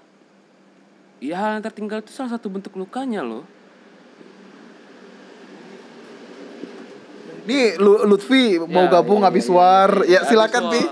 Ya 1.23 1.39
hal 1.39 1.59
yang 1.59 1.65
tertinggal 1.67 2.03
itu 2.03 2.11
salah 2.15 2.39
satu 2.39 2.47
bentuk 2.51 2.75
lukanya 2.79 3.23
loh 3.23 3.58
nih 7.49 7.81
Lu- 7.81 8.05
Lutfi 8.05 8.61
mau 8.61 8.85
Ya, 8.85 8.93
gabung 8.93 9.25
ya, 9.25 9.27
habis 9.27 9.45
ya, 9.45 9.51
ya. 9.51 9.57
war 9.57 9.91
ya 10.05 10.21
Habis 10.21 10.29
silakan 10.29 10.65
pi 10.69 10.83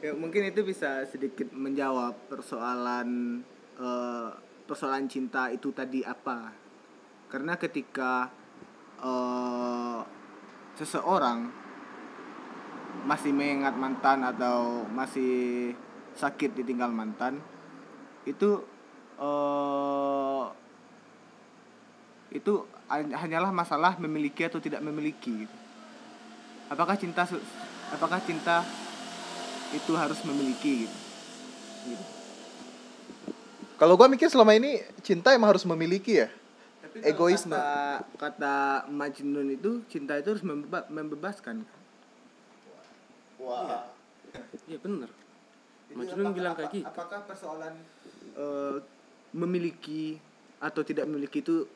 Ya, 0.00 0.16
mungkin 0.16 0.48
itu 0.48 0.64
bisa 0.64 1.04
sedikit 1.04 1.52
menjawab 1.52 2.16
persoalan 2.26 3.40
eh, 3.76 4.30
persoalan 4.64 5.04
cinta 5.06 5.52
itu 5.52 5.68
tadi 5.70 6.00
apa. 6.00 6.56
Karena 7.28 7.60
ketika 7.60 8.32
eh, 8.96 10.00
seseorang 10.74 11.52
masih 13.04 13.32
mengingat 13.32 13.76
mantan 13.76 14.24
atau 14.24 14.88
masih 14.88 15.72
sakit 16.16 16.56
ditinggal 16.56 16.88
mantan, 16.88 17.36
itu 18.24 18.64
eh, 19.20 20.44
itu 22.32 22.52
han- 22.86 23.12
hanyalah 23.12 23.52
masalah 23.52 24.00
memiliki 24.00 24.48
atau 24.48 24.64
tidak 24.64 24.80
memiliki. 24.80 25.44
Apakah 26.70 26.94
cinta 26.94 27.26
apakah 27.90 28.22
cinta 28.22 28.62
itu 29.74 29.92
harus 29.98 30.22
memiliki 30.22 30.86
gitu. 30.86 30.96
Gitu. 31.90 32.04
Kalau 33.74 33.98
gua 33.98 34.06
mikir 34.06 34.30
selama 34.30 34.54
ini 34.54 34.78
cinta 35.02 35.34
emang 35.34 35.50
harus 35.50 35.66
memiliki 35.66 36.22
ya. 36.22 36.28
Tapi 36.84 37.06
Egoisme. 37.06 37.54
kata, 37.54 38.02
kata 38.18 38.56
Majnun 38.90 39.50
itu 39.50 39.82
cinta 39.90 40.14
itu 40.18 40.30
harus 40.34 40.44
membeba- 40.46 40.86
membebaskan 40.90 41.62
Wah. 43.40 43.88
Iya 44.68 44.78
bener. 44.78 45.10
Jadi 45.90 45.96
Majnun 45.96 46.22
apakah- 46.22 46.36
bilang 46.36 46.54
kayak 46.54 46.70
gitu. 46.70 46.86
apakah 46.86 47.20
persoalan 47.26 47.74
eh, 48.36 48.76
memiliki 49.34 50.22
atau 50.60 50.82
tidak 50.86 51.08
memiliki 51.10 51.42
itu 51.42 51.66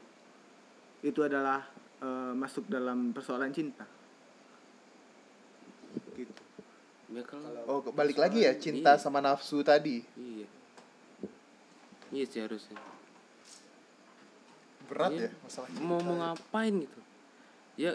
itu 1.03 1.21
adalah 1.25 1.67
eh, 1.99 2.33
masuk 2.39 2.69
dalam 2.71 3.11
persoalan 3.11 3.51
cinta 3.51 3.87
gitu 6.15 6.43
Ya 7.15 7.23
kalau 7.23 7.47
Oh, 7.65 7.81
balik 7.93 8.19
lagi 8.19 8.43
ya 8.43 8.53
cinta 8.55 8.95
Iya. 8.95 9.01
sama 9.01 9.19
nafsu 9.21 9.63
tadi. 9.63 10.03
iya. 10.15 10.47
Iya 12.11 12.25
sih 12.27 12.41
harusnya. 12.41 12.79
Berat 14.85 15.11
Iya. 15.11 15.27
ya 15.27 15.31
masalah 15.41 15.69
cinta. 15.69 15.83
mau 15.83 15.99
mau 15.99 16.15
ngapain 16.17 16.75
gitu 16.77 17.01
ya 17.75 17.93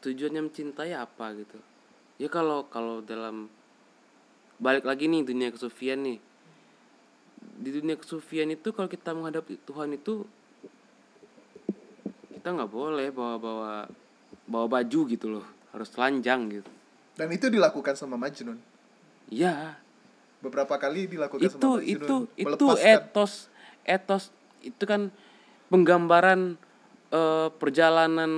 tujuannya 0.00 0.42
mencintai 0.42 0.90
apa 0.92 1.36
gitu 1.36 1.58
ya 2.16 2.26
kalau 2.26 2.66
kalau 2.66 2.98
dalam 3.00 3.46
balik 4.56 4.82
lagi 4.82 5.06
nih 5.06 5.22
dunia 5.22 5.52
kesufian 5.52 6.00
nih 6.00 6.18
di 7.58 7.70
dunia 7.70 7.94
kesufian 7.94 8.48
itu 8.48 8.72
kalau 8.72 8.88
kita 8.88 9.12
menghadapi 9.12 9.60
Tuhan 9.62 9.94
itu 9.94 10.26
kita 12.32 12.48
nggak 12.48 12.70
boleh 12.72 13.12
bawa 13.12 13.36
bawa 13.36 13.72
bawa 14.44 14.66
baju 14.72 15.00
gitu 15.06 15.26
loh 15.28 15.46
harus 15.70 15.92
telanjang 15.92 16.48
gitu 16.50 16.70
Dan 17.18 17.34
itu 17.34 17.50
dilakukan 17.50 17.98
sama 17.98 18.14
Majnun. 18.14 18.56
ya 19.28 19.74
Beberapa 20.38 20.78
kali 20.78 21.10
dilakukan 21.10 21.42
itu 21.42 21.58
sama 21.58 21.82
Majnun. 21.82 21.90
itu 21.90 22.16
itu 22.38 22.64
etos 22.78 23.50
etos 23.82 24.30
itu 24.62 24.84
kan 24.86 25.10
penggambaran 25.66 26.54
eh, 27.10 27.48
perjalanan 27.58 28.30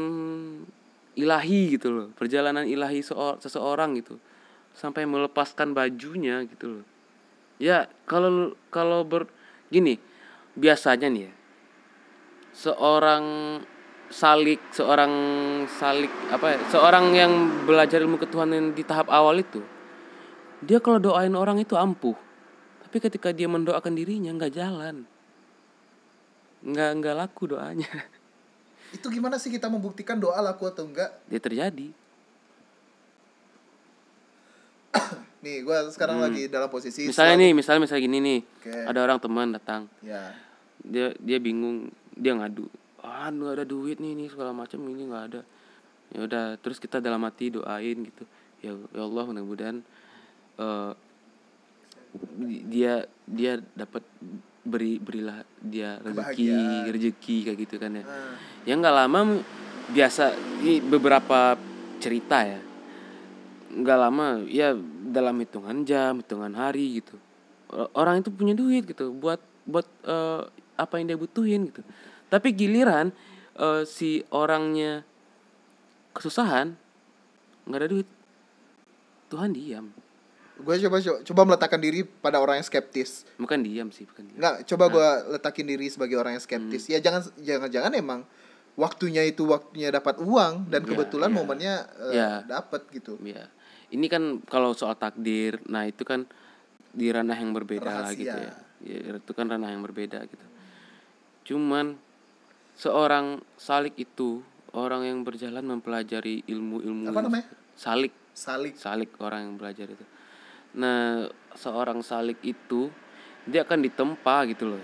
ilahi 1.12 1.76
gitu 1.76 1.92
loh 1.92 2.06
perjalanan 2.16 2.64
ilahi 2.64 3.04
seor- 3.04 3.36
seseorang 3.36 4.00
gitu 4.00 4.16
sampai 4.72 5.04
melepaskan 5.04 5.76
bajunya 5.76 6.46
gitu 6.48 6.80
loh 6.80 6.84
ya 7.60 7.84
kalau 8.08 8.56
kalau 8.72 9.04
ber 9.04 9.28
gini 9.68 10.00
biasanya 10.56 11.12
nih 11.12 11.22
ya 11.28 11.32
seorang 12.56 13.24
salik 14.11 14.59
seorang 14.70 15.12
salik 15.70 16.11
apa 16.29 16.46
ya, 16.49 16.59
seorang 16.68 17.05
yang 17.12 17.33
belajar 17.62 17.99
ilmu 17.99 18.18
ketuhanan 18.18 18.70
di 18.70 18.83
tahap 18.83 19.07
awal 19.09 19.38
itu 19.38 19.62
dia 20.61 20.77
kalau 20.77 20.99
doain 20.99 21.33
orang 21.33 21.57
itu 21.57 21.73
ampuh 21.75 22.18
tapi 22.83 22.99
ketika 22.99 23.31
dia 23.31 23.46
mendoakan 23.46 23.94
dirinya 23.94 24.31
nggak 24.31 24.53
jalan 24.53 25.07
nggak 26.61 26.90
nggak 26.96 27.14
laku 27.16 27.49
doanya 27.49 27.88
Itu 28.90 29.07
gimana 29.07 29.38
sih 29.38 29.49
kita 29.49 29.70
membuktikan 29.70 30.18
doa 30.18 30.42
laku 30.42 30.66
atau 30.66 30.83
enggak? 30.83 31.14
dia 31.25 31.38
terjadi 31.38 31.94
Nih, 35.40 35.62
gua 35.62 35.87
sekarang 35.87 36.20
lagi 36.20 36.46
dalam 36.46 36.66
posisi 36.66 37.01
Hmm. 37.01 37.09
misalnya 37.09 37.33
selalu- 37.33 37.40
nih 37.40 37.53
misalnya 37.55 37.81
misalnya 37.81 38.03
gini 38.05 38.18
nih 38.18 38.40
Oke. 38.59 38.75
ada 38.85 38.99
orang 39.01 39.18
teman 39.18 39.49
datang 39.51 39.83
Ya. 40.03 40.35
dia 40.83 41.14
dia 41.16 41.38
bingung 41.38 41.88
dia 42.12 42.35
ngadu 42.35 42.66
ah 43.00 43.28
nggak 43.32 43.52
ada 43.60 43.64
duit 43.64 43.98
nih 43.98 44.12
nih 44.16 44.28
segala 44.32 44.52
macam 44.52 44.80
ini 44.86 45.02
nggak 45.08 45.24
ada. 45.32 45.40
Ya 46.10 46.20
udah 46.26 46.44
terus 46.58 46.82
kita 46.82 46.98
dalam 46.98 47.22
hati 47.22 47.54
doain 47.54 47.98
gitu. 48.06 48.24
Ya 48.60 48.76
ya 48.76 49.02
Allah 49.04 49.24
mudah-mudahan 49.24 49.76
di- 52.40 52.64
dia 52.66 53.06
dia 53.24 53.62
dapat 53.76 54.02
beri 54.60 55.00
berilah 55.00 55.40
dia 55.62 55.96
rezeki 56.04 56.46
rezeki 56.92 57.36
kayak 57.48 57.58
gitu 57.64 57.76
kan 57.80 57.90
ya. 57.96 58.04
Nah, 58.04 58.34
ya 58.66 58.72
nggak 58.76 58.96
lama 58.96 59.20
biasa 59.90 60.24
ini 60.60 60.84
beberapa 60.84 61.56
cerita 62.02 62.44
ya. 62.44 62.60
Nggak 63.70 63.98
lama 63.98 64.26
ya 64.50 64.74
dalam 65.10 65.38
hitungan 65.40 65.86
jam 65.86 66.20
hitungan 66.20 66.52
hari 66.58 67.00
gitu. 67.00 67.16
Orang 67.94 68.20
itu 68.20 68.34
punya 68.34 68.52
duit 68.52 68.82
gitu 68.82 69.14
buat 69.14 69.38
buat 69.62 69.86
eh, 70.02 70.42
apa 70.74 70.98
yang 70.98 71.14
dia 71.14 71.18
butuhin 71.20 71.70
gitu 71.70 71.84
tapi 72.30 72.48
giliran 72.50 73.10
eh, 73.54 73.82
si 73.84 74.22
orangnya 74.30 75.02
kesusahan 76.10 76.74
nggak 77.66 77.78
ada 77.78 77.88
duit 77.88 78.08
Tuhan 79.28 79.52
diam 79.52 79.90
gue 80.60 80.74
coba 80.84 80.96
coba 81.00 81.40
meletakkan 81.46 81.80
diri 81.80 82.04
pada 82.04 82.36
orang 82.36 82.60
yang 82.60 82.66
skeptis. 82.66 83.24
bukan 83.36 83.64
diam 83.64 83.88
sih 83.88 84.04
bukan 84.04 84.28
diam 84.28 84.36
Nggak, 84.36 84.56
coba 84.68 84.84
gua 84.86 85.08
letakin 85.30 85.64
diri 85.64 85.88
sebagai 85.88 86.20
orang 86.20 86.36
yang 86.36 86.44
skeptis. 86.44 86.84
Hmm. 86.84 86.92
Ya 86.92 86.98
jangan 87.00 87.22
jangan-jangan 87.40 87.92
emang 87.96 88.20
waktunya 88.76 89.24
itu 89.24 89.48
waktunya 89.48 89.88
dapat 89.88 90.20
uang 90.20 90.68
dan 90.68 90.84
Ya, 90.84 90.86
kebetulan 90.86 91.30
ya. 91.32 91.36
momennya 91.36 91.74
eh, 92.06 92.12
Ya. 92.12 92.30
dapat 92.44 92.84
gitu. 92.92 93.16
ya 93.24 93.48
ini 93.88 94.06
kan 94.06 94.44
kalau 94.44 94.70
soal 94.70 94.94
takdir 94.94 95.58
nah 95.64 95.82
itu 95.82 96.04
kan 96.04 96.28
di 96.92 97.08
ranah 97.08 97.34
yang 97.34 97.50
berbeda 97.50 97.86
lah 97.86 97.96
Rahasia. 98.06 98.20
gitu 98.20 98.38
ya. 98.38 98.52
ya 98.84 99.16
itu 99.16 99.32
kan 99.32 99.48
ranah 99.48 99.72
yang 99.72 99.80
berbeda 99.80 100.28
gitu 100.28 100.46
cuman 101.48 101.96
seorang 102.80 103.44
salik 103.60 103.92
itu 104.00 104.40
orang 104.72 105.04
yang 105.04 105.18
berjalan 105.20 105.60
mempelajari 105.60 106.40
ilmu-ilmu 106.48 107.12
Apa 107.12 107.20
namanya? 107.28 107.44
salik 107.76 108.12
Salik. 108.32 108.72
salik 108.80 109.10
orang 109.20 109.52
yang 109.52 109.54
belajar 109.60 109.84
itu 109.84 110.04
nah 110.72 111.28
seorang 111.52 112.00
salik 112.00 112.40
itu 112.40 112.88
dia 113.44 113.66
akan 113.68 113.84
ditempa 113.84 114.48
gitu 114.48 114.72
loh 114.72 114.82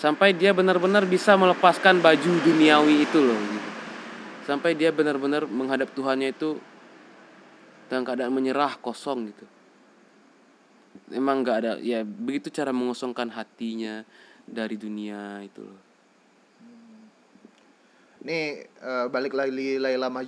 sampai 0.00 0.34
dia 0.34 0.50
benar-benar 0.50 1.06
bisa 1.06 1.38
melepaskan 1.38 2.02
baju 2.02 2.32
duniawi 2.42 3.06
itu 3.06 3.18
loh 3.22 3.38
gitu. 3.38 3.70
sampai 4.50 4.74
dia 4.74 4.90
benar-benar 4.90 5.46
menghadap 5.46 5.94
Tuhannya 5.94 6.34
itu 6.34 6.58
dalam 7.86 8.02
keadaan 8.02 8.32
menyerah 8.34 8.80
kosong 8.82 9.30
gitu 9.30 9.46
emang 11.12 11.44
nggak 11.44 11.56
ada 11.60 11.72
ya 11.78 12.02
begitu 12.02 12.48
cara 12.50 12.72
mengosongkan 12.74 13.30
hatinya 13.30 14.02
dari 14.48 14.74
dunia 14.80 15.44
itu 15.44 15.60
loh 15.62 15.91
Nih 18.22 18.70
eh, 18.70 19.06
balik 19.10 19.34
lagi 19.34 19.82
Laila 19.82 20.06
Majnun 20.06 20.20